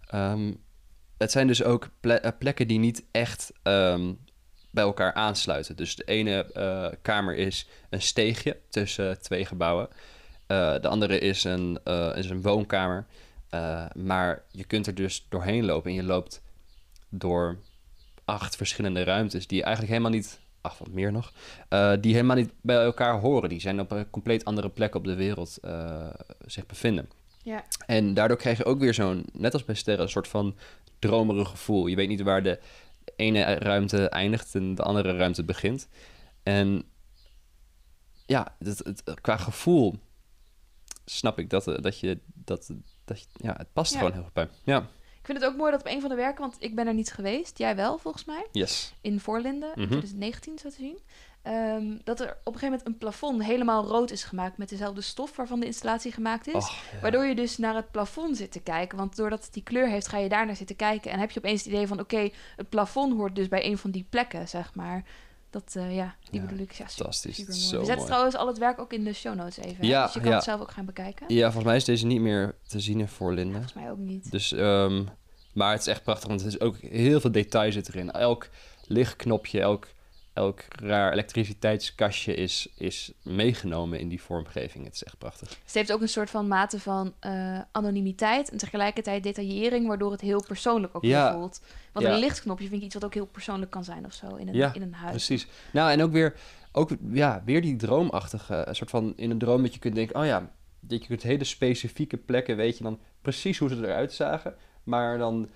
ehm, 0.06 0.54
het 1.18 1.30
zijn 1.30 1.46
dus 1.46 1.62
ook 1.62 1.90
ple- 2.00 2.14
eh, 2.14 2.30
plekken 2.38 2.68
die 2.68 2.78
niet 2.78 3.04
echt 3.10 3.52
ehm, 3.62 4.14
bij 4.70 4.84
elkaar 4.84 5.14
aansluiten. 5.14 5.76
Dus 5.76 5.96
de 5.96 6.04
ene 6.04 6.52
eh, 6.52 6.88
kamer 7.02 7.34
is 7.34 7.68
een 7.90 8.02
steegje 8.02 8.60
tussen 8.70 9.20
twee 9.22 9.44
gebouwen. 9.44 9.88
Eh, 10.48 10.80
de 10.80 10.88
andere 10.88 11.18
is 11.18 11.44
een, 11.44 11.78
eh, 11.84 12.16
is 12.16 12.30
een 12.30 12.42
woonkamer. 12.42 13.06
Eh, 13.48 13.84
maar 13.94 14.42
je 14.50 14.64
kunt 14.64 14.86
er 14.86 14.94
dus 14.94 15.26
doorheen 15.28 15.64
lopen 15.64 15.90
en 15.90 15.96
je 15.96 16.02
loopt 16.02 16.42
door 17.08 17.58
acht 18.24 18.56
verschillende 18.56 19.02
ruimtes 19.04 19.46
die 19.46 19.62
eigenlijk 19.62 19.92
helemaal 19.92 20.12
niet, 20.18 20.40
ach 20.60 20.78
wat 20.78 20.88
meer 20.90 21.12
nog, 21.12 21.32
die 22.00 22.14
helemaal 22.14 22.36
niet 22.36 22.52
bij 22.60 22.76
elkaar 22.84 23.20
horen. 23.20 23.48
Die 23.48 23.60
zijn 23.60 23.80
op 23.80 23.90
een 23.90 24.10
compleet 24.10 24.44
andere 24.44 24.68
plek 24.68 24.94
op 24.94 25.04
de 25.04 25.14
wereld 25.14 25.58
zich 26.46 26.66
bevinden. 26.66 27.08
Ja. 27.42 27.64
En 27.86 28.14
daardoor 28.14 28.36
krijg 28.36 28.58
je 28.58 28.64
ook 28.64 28.78
weer 28.78 28.94
zo'n, 28.94 29.24
net 29.32 29.52
als 29.52 29.64
bij 29.64 29.74
sterren, 29.74 30.02
een 30.04 30.10
soort 30.10 30.28
van 30.28 30.56
dromerig 30.98 31.48
gevoel. 31.48 31.86
Je 31.86 31.96
weet 31.96 32.08
niet 32.08 32.22
waar 32.22 32.42
de 32.42 32.60
ene 33.16 33.42
ruimte 33.54 34.08
eindigt 34.08 34.54
en 34.54 34.74
de 34.74 34.82
andere 34.82 35.16
ruimte 35.16 35.44
begint. 35.44 35.88
En 36.42 36.82
ja, 38.26 38.56
het, 38.58 38.78
het- 38.84 39.20
qua 39.20 39.36
gevoel 39.36 39.98
snap 41.10 41.38
ik 41.38 41.50
dat, 41.50 41.66
eh, 41.68 41.74
dat 41.82 42.00
je 42.00 42.18
dat, 42.34 42.70
dat 43.04 43.20
je- 43.20 43.26
ja, 43.32 43.54
het 43.56 43.72
past 43.72 43.92
Ja. 43.92 43.98
gewoon 43.98 44.12
heel 44.14 44.22
goed 44.22 44.32
bij. 44.32 44.48
Ja, 44.64 44.86
Ik 45.18 45.34
vind 45.34 45.44
het 45.44 45.52
ook 45.52 45.58
mooi 45.58 45.70
dat 45.70 45.80
op 45.80 45.86
een 45.86 46.00
van 46.00 46.10
de 46.10 46.16
werken, 46.16 46.40
want 46.40 46.56
ik 46.58 46.74
ben 46.74 46.86
er 46.86 46.94
niet 46.94 47.12
geweest, 47.12 47.58
jij 47.58 47.76
wel 47.76 47.98
volgens 47.98 48.24
mij, 48.24 48.46
yes. 48.52 48.94
in 49.00 49.20
Voorlinden, 49.20 49.68
in 49.74 49.80
Mhm. 49.82 49.88
2019 49.90 50.58
zo 50.58 50.68
te 50.68 50.74
zien. 50.74 50.98
ehm, 51.42 51.96
dat 52.04 52.20
er 52.20 52.26
op 52.30 52.36
een 52.54 52.58
gegeven 52.58 52.68
moment 52.68 52.86
een 52.86 52.98
plafond 52.98 53.44
helemaal 53.44 53.84
rood 53.84 54.10
is 54.10 54.24
gemaakt 54.24 54.58
met 54.58 54.68
dezelfde 54.68 55.00
stof 55.00 55.36
waarvan 55.36 55.60
de 55.60 55.66
installatie 55.66 56.12
gemaakt 56.12 56.46
is. 56.46 56.68
Ja. 56.92 57.00
Waardoor 57.00 57.24
je 57.24 57.34
dus 57.34 57.58
naar 57.58 57.74
het 57.74 57.90
plafond 57.90 58.36
zit 58.36 58.52
te 58.52 58.60
kijken. 58.60 58.98
Want 58.98 59.16
doordat 59.16 59.44
het 59.44 59.52
die 59.52 59.62
kleur 59.62 59.88
heeft, 59.88 60.08
ga 60.08 60.18
je 60.18 60.28
daar 60.28 60.46
naar 60.46 60.56
zitten 60.56 60.76
kijken. 60.76 61.10
En 61.10 61.18
heb 61.18 61.30
je 61.30 61.38
opeens 61.38 61.64
het 61.64 61.72
idee 61.72 61.86
van: 61.86 62.00
oké, 62.00 62.30
het 62.56 62.68
plafond 62.68 63.12
hoort 63.12 63.34
dus 63.34 63.48
bij 63.48 63.64
een 63.64 63.78
van 63.78 63.90
die 63.90 64.06
plekken, 64.10 64.48
zeg 64.48 64.74
maar. 64.74 65.04
Dat, 65.50 65.74
eh, 65.76 65.94
ja, 65.96 66.14
die 66.30 66.40
Ja, 66.40 66.46
bedoel 66.46 66.62
ik. 66.64 66.72
Ja, 66.72 66.74
super, 66.88 66.92
fantastisch. 66.94 67.36
supermooi. 67.36 67.62
Zo 67.62 67.70
We 67.78 67.84
zetten 67.84 67.94
mooi. 67.96 68.06
trouwens 68.06 68.36
al 68.36 68.46
het 68.46 68.58
werk 68.58 68.78
ook 68.80 68.92
in 68.92 69.04
de 69.04 69.12
show 69.12 69.34
notes 69.34 69.56
even. 69.56 69.86
hè? 69.86 70.02
Dus 70.02 70.12
je 70.14 70.20
kan 70.20 70.28
ja. 70.28 70.34
het 70.34 70.44
zelf 70.44 70.60
ook 70.60 70.70
gaan 70.70 70.84
bekijken. 70.84 71.34
Ja, 71.34 71.44
volgens 71.44 71.64
mij 71.64 71.76
is 71.76 71.84
deze 71.84 72.06
niet 72.06 72.20
meer 72.20 72.54
te 72.66 72.80
zien 72.80 73.00
in 73.00 73.08
Voorlinden. 73.08 73.52
Volgens 73.54 73.72
mij 73.74 73.90
ook 73.90 73.98
niet. 73.98 74.30
Dus, 74.30 74.52
ehm, 74.52 75.04
maar 75.54 75.70
het 75.72 75.80
is 75.80 75.86
echt 75.86 76.02
prachtig, 76.02 76.28
want 76.28 76.40
het 76.42 76.52
is 76.52 76.60
ook 76.60 76.76
heel 76.78 77.20
veel 77.20 77.32
detail 77.32 77.72
zit 77.72 77.88
erin. 77.88 78.10
Elk 78.10 78.48
lichtknopje, 78.86 79.60
elk, 79.60 79.88
elk 80.38 80.64
raar 80.68 81.12
elektriciteitskastje 81.12 82.34
is, 82.34 82.68
is 82.76 83.12
meegenomen 83.22 83.98
in 84.00 84.08
die 84.08 84.22
vormgeving. 84.22 84.84
Het 84.84 84.94
is 84.94 85.04
echt 85.04 85.18
prachtig. 85.18 85.48
Het 85.64 85.74
heeft 85.74 85.92
ook 85.92 86.00
een 86.00 86.08
soort 86.08 86.30
van 86.30 86.48
mate 86.48 86.80
van 86.80 87.14
eh, 87.20 87.60
anonimiteit 87.72 88.50
en 88.50 88.58
tegelijkertijd 88.58 89.22
detaillering, 89.22 89.86
waardoor 89.86 90.10
het 90.12 90.20
heel 90.20 90.42
persoonlijk 90.46 90.96
ook 90.96 91.04
Ja. 91.04 91.32
voelt. 91.32 91.60
Want 91.92 92.06
Ja. 92.06 92.12
een 92.12 92.18
lichtknopje 92.18 92.68
vind 92.68 92.78
ik 92.78 92.84
iets 92.84 92.94
wat 92.94 93.04
ook 93.04 93.14
heel 93.14 93.26
persoonlijk 93.26 93.70
kan 93.70 93.84
zijn 93.84 94.04
of 94.04 94.12
zo 94.12 94.34
in 94.36 94.48
een, 94.48 94.54
Ja, 94.54 94.74
in 94.74 94.82
een 94.82 94.94
huis. 94.94 95.10
Precies. 95.26 95.46
Nou, 95.72 95.90
en 95.90 96.02
ook 96.02 96.12
weer, 96.12 96.34
ook, 96.72 96.90
ja, 97.12 97.42
weer 97.44 97.62
die 97.62 97.76
droomachtige, 97.76 98.62
een 98.66 98.74
soort 98.76 98.90
van 98.90 99.12
in 99.16 99.30
een 99.30 99.38
droom 99.38 99.62
dat 99.62 99.74
je 99.74 99.80
kunt 99.80 99.94
denken, 99.94 100.16
oh 100.20 100.24
ja, 100.26 100.50
dat 100.80 101.00
je 101.00 101.06
kunt 101.06 101.22
hele 101.22 101.44
specifieke 101.44 102.16
plekken, 102.16 102.56
weet 102.56 102.76
je 102.78 102.84
dan 102.84 102.98
precies 103.22 103.58
hoe 103.58 103.68
ze 103.68 103.76
eruit 103.76 104.12
zagen. 104.12 104.54
Maar 104.84 105.18
dan, 105.18 105.48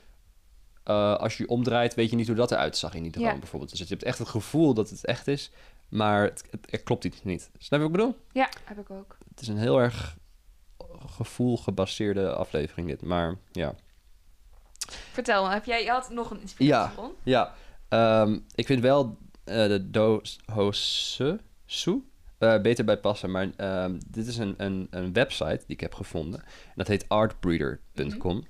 eh, 0.85 1.17
als 1.17 1.37
je 1.37 1.43
je 1.43 1.49
omdraait, 1.49 1.95
weet 1.95 2.11
je 2.11 2.17
niet 2.17 2.27
hoe 2.27 2.37
dat 2.37 2.51
eruit 2.51 2.77
zag 2.77 2.95
in 2.95 3.03
die 3.03 3.13
droom 3.13 3.27
Ja. 3.27 3.39
bijvoorbeeld. 3.39 3.71
Dus 3.71 3.79
je 3.81 3.87
hebt 3.89 4.03
echt 4.03 4.19
het 4.19 4.29
gevoel 4.29 4.75
dat 4.75 4.91
het 4.91 5.05
echt 5.05 5.27
is, 5.29 5.51
maar 5.89 6.23
het, 6.23 6.45
het, 6.51 6.73
er 6.73 6.83
klopt 6.83 7.05
iets 7.05 7.23
niet. 7.23 7.51
Snap 7.59 7.81
je 7.81 7.87
wat 7.87 7.87
ik 7.87 7.93
bedoel? 7.93 8.17
Ja, 8.33 8.49
heb 8.65 8.79
ik 8.79 8.91
ook. 8.91 9.17
Het 9.29 9.41
is 9.41 9.49
een 9.49 9.59
heel 9.59 9.79
erg 9.81 10.17
gevoel 11.07 11.57
gebaseerde 11.59 12.35
aflevering 12.35 12.89
dit, 12.89 13.03
maar 13.03 13.37
ja. 13.53 13.75
Vertel 15.13 15.49
heb 15.51 15.65
jij 15.65 15.85
je 15.85 15.91
had 15.91 16.11
nog 16.11 16.31
een 16.31 16.41
inspiratiebron? 16.41 17.13
Ja, 17.23 17.55
ehm, 17.89 18.39
ik 18.55 18.67
vind 18.67 18.81
wel 18.83 19.19
eh, 19.45 19.67
de 19.67 19.91
Dohosu 19.91 21.39
Su 21.67 22.03
eh, 22.39 22.61
beter 22.61 22.85
bij 22.85 22.99
passen. 22.99 23.31
Maar 23.31 23.51
ehm, 23.57 23.99
dit 24.07 24.27
is 24.27 24.37
een, 24.37 24.55
een, 24.57 24.87
een 24.91 25.13
website 25.13 25.57
die 25.67 25.77
ik 25.77 25.81
heb 25.81 25.95
gevonden. 25.95 26.41
En 26.41 26.73
dat 26.75 26.89
heet 26.89 27.09
artbreeder.com. 27.09 28.47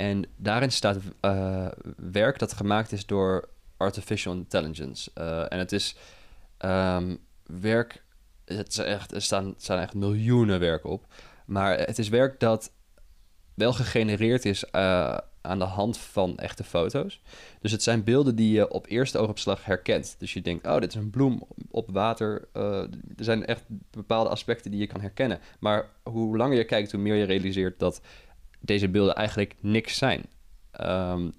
En 0.00 0.24
daarin 0.36 0.72
staat 0.72 0.96
eh, 1.20 1.66
werk 1.96 2.38
dat 2.38 2.52
gemaakt 2.52 2.92
is 2.92 3.06
door 3.06 3.48
artificial 3.76 4.34
intelligence. 4.34 5.10
Eh, 5.14 5.52
en 5.52 5.58
het 5.58 5.72
is 5.72 5.96
ehm, 6.56 7.16
werk... 7.46 8.02
Het 8.44 8.68
is 8.68 8.78
echt, 8.78 9.12
er 9.12 9.22
staan, 9.22 9.54
echt 9.66 9.94
miljoenen 9.94 10.60
werken 10.60 10.90
op. 10.90 11.06
Maar 11.46 11.78
het 11.78 11.98
is 11.98 12.08
werk 12.08 12.40
dat 12.40 12.72
wel 13.54 13.72
gegenereerd 13.72 14.44
is 14.44 14.64
eh, 14.64 15.18
aan 15.40 15.58
de 15.58 15.64
hand 15.64 15.98
van 15.98 16.38
echte 16.38 16.64
foto's. 16.64 17.22
Dus 17.60 17.72
het 17.72 17.82
zijn 17.82 18.04
beelden 18.04 18.36
die 18.36 18.52
je 18.52 18.70
op 18.70 18.86
eerste 18.86 19.18
oogopslag 19.18 19.64
herkent. 19.64 20.16
Dus 20.18 20.32
je 20.32 20.40
denkt, 20.40 20.66
oh, 20.66 20.78
dit 20.78 20.88
is 20.88 20.94
een 20.94 21.10
bloem 21.10 21.42
op 21.70 21.90
water. 21.90 22.48
Er 22.52 22.88
zijn 23.16 23.46
echt 23.46 23.62
bepaalde 23.90 24.30
aspecten 24.30 24.70
die 24.70 24.80
je 24.80 24.86
kan 24.86 25.00
herkennen. 25.00 25.40
Maar 25.58 25.90
hoe 26.02 26.36
langer 26.36 26.56
je 26.56 26.64
kijkt, 26.64 26.92
hoe 26.92 27.00
meer 27.00 27.14
je 27.14 27.24
realiseert 27.24 27.78
dat 27.78 28.00
deze 28.60 28.88
beelden 28.88 29.14
eigenlijk 29.14 29.54
niks 29.60 29.96
zijn. 29.96 30.24
Ehm, 30.70 31.30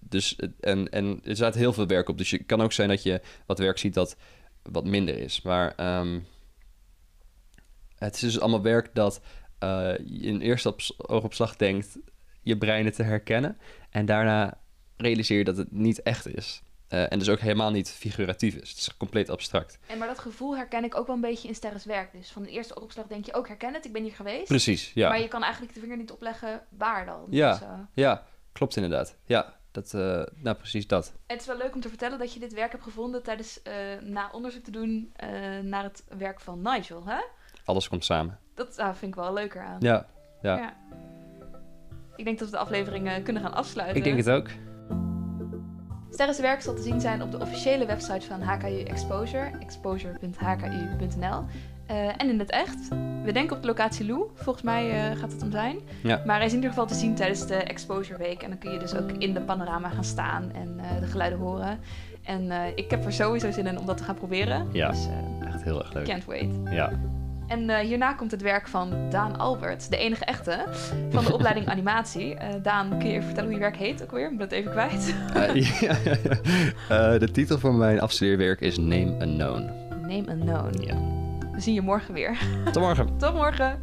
dus, 0.00 0.36
en, 0.60 0.88
en 0.90 1.20
er 1.24 1.36
staat 1.36 1.54
heel 1.54 1.72
veel 1.72 1.86
werk 1.86 2.08
op. 2.08 2.18
Dus 2.18 2.30
het 2.30 2.46
kan 2.46 2.60
ook 2.60 2.72
zijn 2.72 2.88
dat 2.88 3.02
je 3.02 3.20
wat 3.46 3.58
werk 3.58 3.78
ziet 3.78 3.94
dat 3.94 4.16
wat 4.62 4.84
minder 4.84 5.18
is. 5.18 5.42
Maar 5.42 5.74
ehm, 5.74 6.20
het 7.94 8.14
is 8.14 8.20
dus 8.20 8.40
allemaal 8.40 8.62
werk 8.62 8.94
dat 8.94 9.20
eh, 9.58 9.92
je 10.04 10.20
in 10.20 10.40
eerste 10.40 10.68
op, 10.68 10.80
oogopslag 10.96 11.56
denkt 11.56 11.98
je 12.42 12.58
brein 12.58 12.92
te 12.92 13.02
herkennen. 13.02 13.58
En 13.90 14.06
daarna 14.06 14.60
realiseer 14.96 15.38
je 15.38 15.44
dat 15.44 15.56
het 15.56 15.72
niet 15.72 16.02
echt 16.02 16.36
is. 16.36 16.62
Eh, 16.88 17.12
en 17.12 17.18
dus 17.18 17.28
ook 17.28 17.38
helemaal 17.38 17.70
niet 17.70 17.90
figuratief 17.90 18.54
is. 18.54 18.68
Het 18.70 18.78
is 18.78 18.96
compleet 18.96 19.30
abstract. 19.30 19.78
En 19.86 19.98
maar 19.98 20.08
dat 20.08 20.18
gevoel 20.18 20.56
herken 20.56 20.84
ik 20.84 20.96
ook 20.96 21.06
wel 21.06 21.14
een 21.14 21.22
beetje 21.22 21.48
in 21.48 21.54
Sterren's 21.54 21.84
werk. 21.84 22.12
Dus 22.12 22.30
van 22.30 22.42
de 22.42 22.50
eerste 22.50 22.76
oogopslag 22.76 23.06
denk 23.06 23.24
je 23.24 23.34
ook 23.34 23.48
herken 23.48 23.74
het, 23.74 23.84
ik 23.84 23.92
ben 23.92 24.02
hier 24.02 24.12
geweest. 24.12 24.44
Precies, 24.44 24.92
ja. 24.94 25.08
Maar 25.08 25.20
je 25.20 25.28
kan 25.28 25.42
eigenlijk 25.42 25.74
de 25.74 25.80
vinger 25.80 25.96
niet 25.96 26.10
opleggen 26.10 26.62
waar 26.68 27.06
dan. 27.06 27.26
Ja. 27.30 27.50
Dus, 27.50 27.60
eh, 27.60 27.68
Ja, 27.94 28.24
klopt 28.52 28.76
inderdaad. 28.76 29.16
Ja, 29.24 29.54
dat, 29.70 29.94
eh, 29.94 30.22
nou 30.34 30.56
precies 30.56 30.86
dat. 30.86 31.12
het 31.26 31.40
is 31.40 31.46
wel 31.46 31.56
leuk 31.56 31.74
om 31.74 31.80
te 31.80 31.88
vertellen 31.88 32.18
dat 32.18 32.32
je 32.32 32.40
dit 32.40 32.52
werk 32.52 32.70
hebt 32.70 32.84
gevonden 32.84 33.22
tijdens 33.22 33.60
na 34.00 34.30
onderzoek 34.32 34.64
te 34.64 34.70
doen 34.70 35.12
naar 35.62 35.82
het 35.82 36.04
werk 36.18 36.40
van 36.40 36.62
Nigel. 36.62 37.04
Hè? 37.06 37.20
Alles 37.64 37.88
komt 37.88 38.04
samen. 38.04 38.38
Dat 38.54 38.78
ah, 38.78 38.94
vind 38.94 39.14
ik 39.14 39.20
wel 39.20 39.32
leuker 39.32 39.60
aan. 39.60 39.80
Ja, 39.80 40.06
ja. 40.42 40.76
Ik 42.16 42.24
denk 42.24 42.38
dat 42.38 42.50
we 42.50 42.56
de 42.56 42.62
aflevering 42.62 43.22
kunnen 43.22 43.42
gaan 43.42 43.54
afsluiten. 43.54 43.96
ik 43.96 44.04
denk 44.04 44.16
het 44.16 44.30
ook. 44.30 44.48
Sterren's 46.18 46.40
werk 46.40 46.62
zal 46.62 46.74
te 46.74 46.82
zien 46.82 47.00
zijn 47.00 47.22
op 47.22 47.30
de 47.30 47.38
officiële 47.40 47.86
website 47.86 48.26
van 48.26 48.42
HKU 48.42 48.82
Exposure, 48.82 49.50
exposure.hku.nl. 49.60 51.44
Uh, 51.90 52.22
en 52.22 52.28
in 52.28 52.38
het 52.38 52.50
echt. 52.50 52.88
We 53.24 53.32
denken 53.32 53.56
op 53.56 53.62
de 53.62 53.68
locatie 53.68 54.06
Lou, 54.06 54.30
volgens 54.34 54.64
mij 54.64 55.10
uh, 55.10 55.18
gaat 55.18 55.32
het 55.32 55.42
om 55.42 55.50
zijn. 55.50 55.78
Ja. 56.02 56.22
Maar 56.26 56.36
hij 56.36 56.44
is 56.46 56.50
in 56.50 56.56
ieder 56.56 56.70
geval 56.70 56.86
te 56.86 56.94
zien 56.94 57.14
tijdens 57.14 57.46
de 57.46 57.54
Exposure 57.54 58.18
Week. 58.18 58.42
En 58.42 58.48
dan 58.48 58.58
kun 58.58 58.72
je 58.72 58.78
dus 58.78 58.94
ook 58.94 59.10
in 59.10 59.34
de 59.34 59.40
panorama 59.40 59.88
gaan 59.88 60.04
staan 60.04 60.52
en 60.52 60.76
uh, 60.76 61.00
de 61.00 61.06
geluiden 61.06 61.38
horen. 61.38 61.78
En 62.24 62.50
ik 62.74 62.90
heb 62.90 63.04
er 63.04 63.12
sowieso 63.12 63.50
zin 63.50 63.66
in 63.66 63.78
om 63.78 63.86
dat 63.86 63.96
te 63.96 64.04
gaan 64.04 64.14
proberen. 64.14 64.68
Ja, 64.72 64.90
dus, 64.90 65.08
echt 65.46 65.62
heel 65.62 65.78
erg 65.78 65.92
leuk. 65.92 66.04
Can't 66.04 66.24
wait. 66.24 66.50
Ja. 66.70 66.90
En 67.48 67.80
hierna 67.80 68.12
komt 68.12 68.30
het 68.30 68.42
werk 68.42 68.68
van 68.68 69.10
Daan 69.10 69.38
Albert, 69.38 69.90
de 69.90 69.96
enige 69.96 70.24
echte, 70.24 70.64
van 71.10 71.24
de 71.24 71.32
opleiding 71.38 71.68
animatie. 71.68 72.36
Daan, 72.62 72.98
kun 72.98 73.08
je 73.08 73.22
vertellen 73.22 73.44
hoe 73.44 73.54
je 73.54 73.60
werk 73.60 73.76
heet 73.76 74.02
ook 74.02 74.10
weer? 74.10 74.30
Ik 74.30 74.36
ben 74.36 74.40
het 74.40 74.52
even 74.52 74.70
kwijt. 74.70 75.14
ja, 76.88 77.18
de 77.18 77.30
titel 77.32 77.58
van 77.58 77.78
mijn 77.78 78.00
afstudeerwerk 78.00 78.60
is 78.60 78.78
Name 78.78 79.16
Unknown. 79.20 79.70
Name 80.00 80.30
Unknown. 80.30 80.82
Ja. 80.82 80.94
We 81.52 81.60
zien 81.60 81.74
je 81.74 81.82
morgen 81.82 82.14
weer. 82.14 82.38
Tot 82.64 82.82
morgen. 82.82 83.16
Tot 83.18 83.34
morgen. 83.34 83.80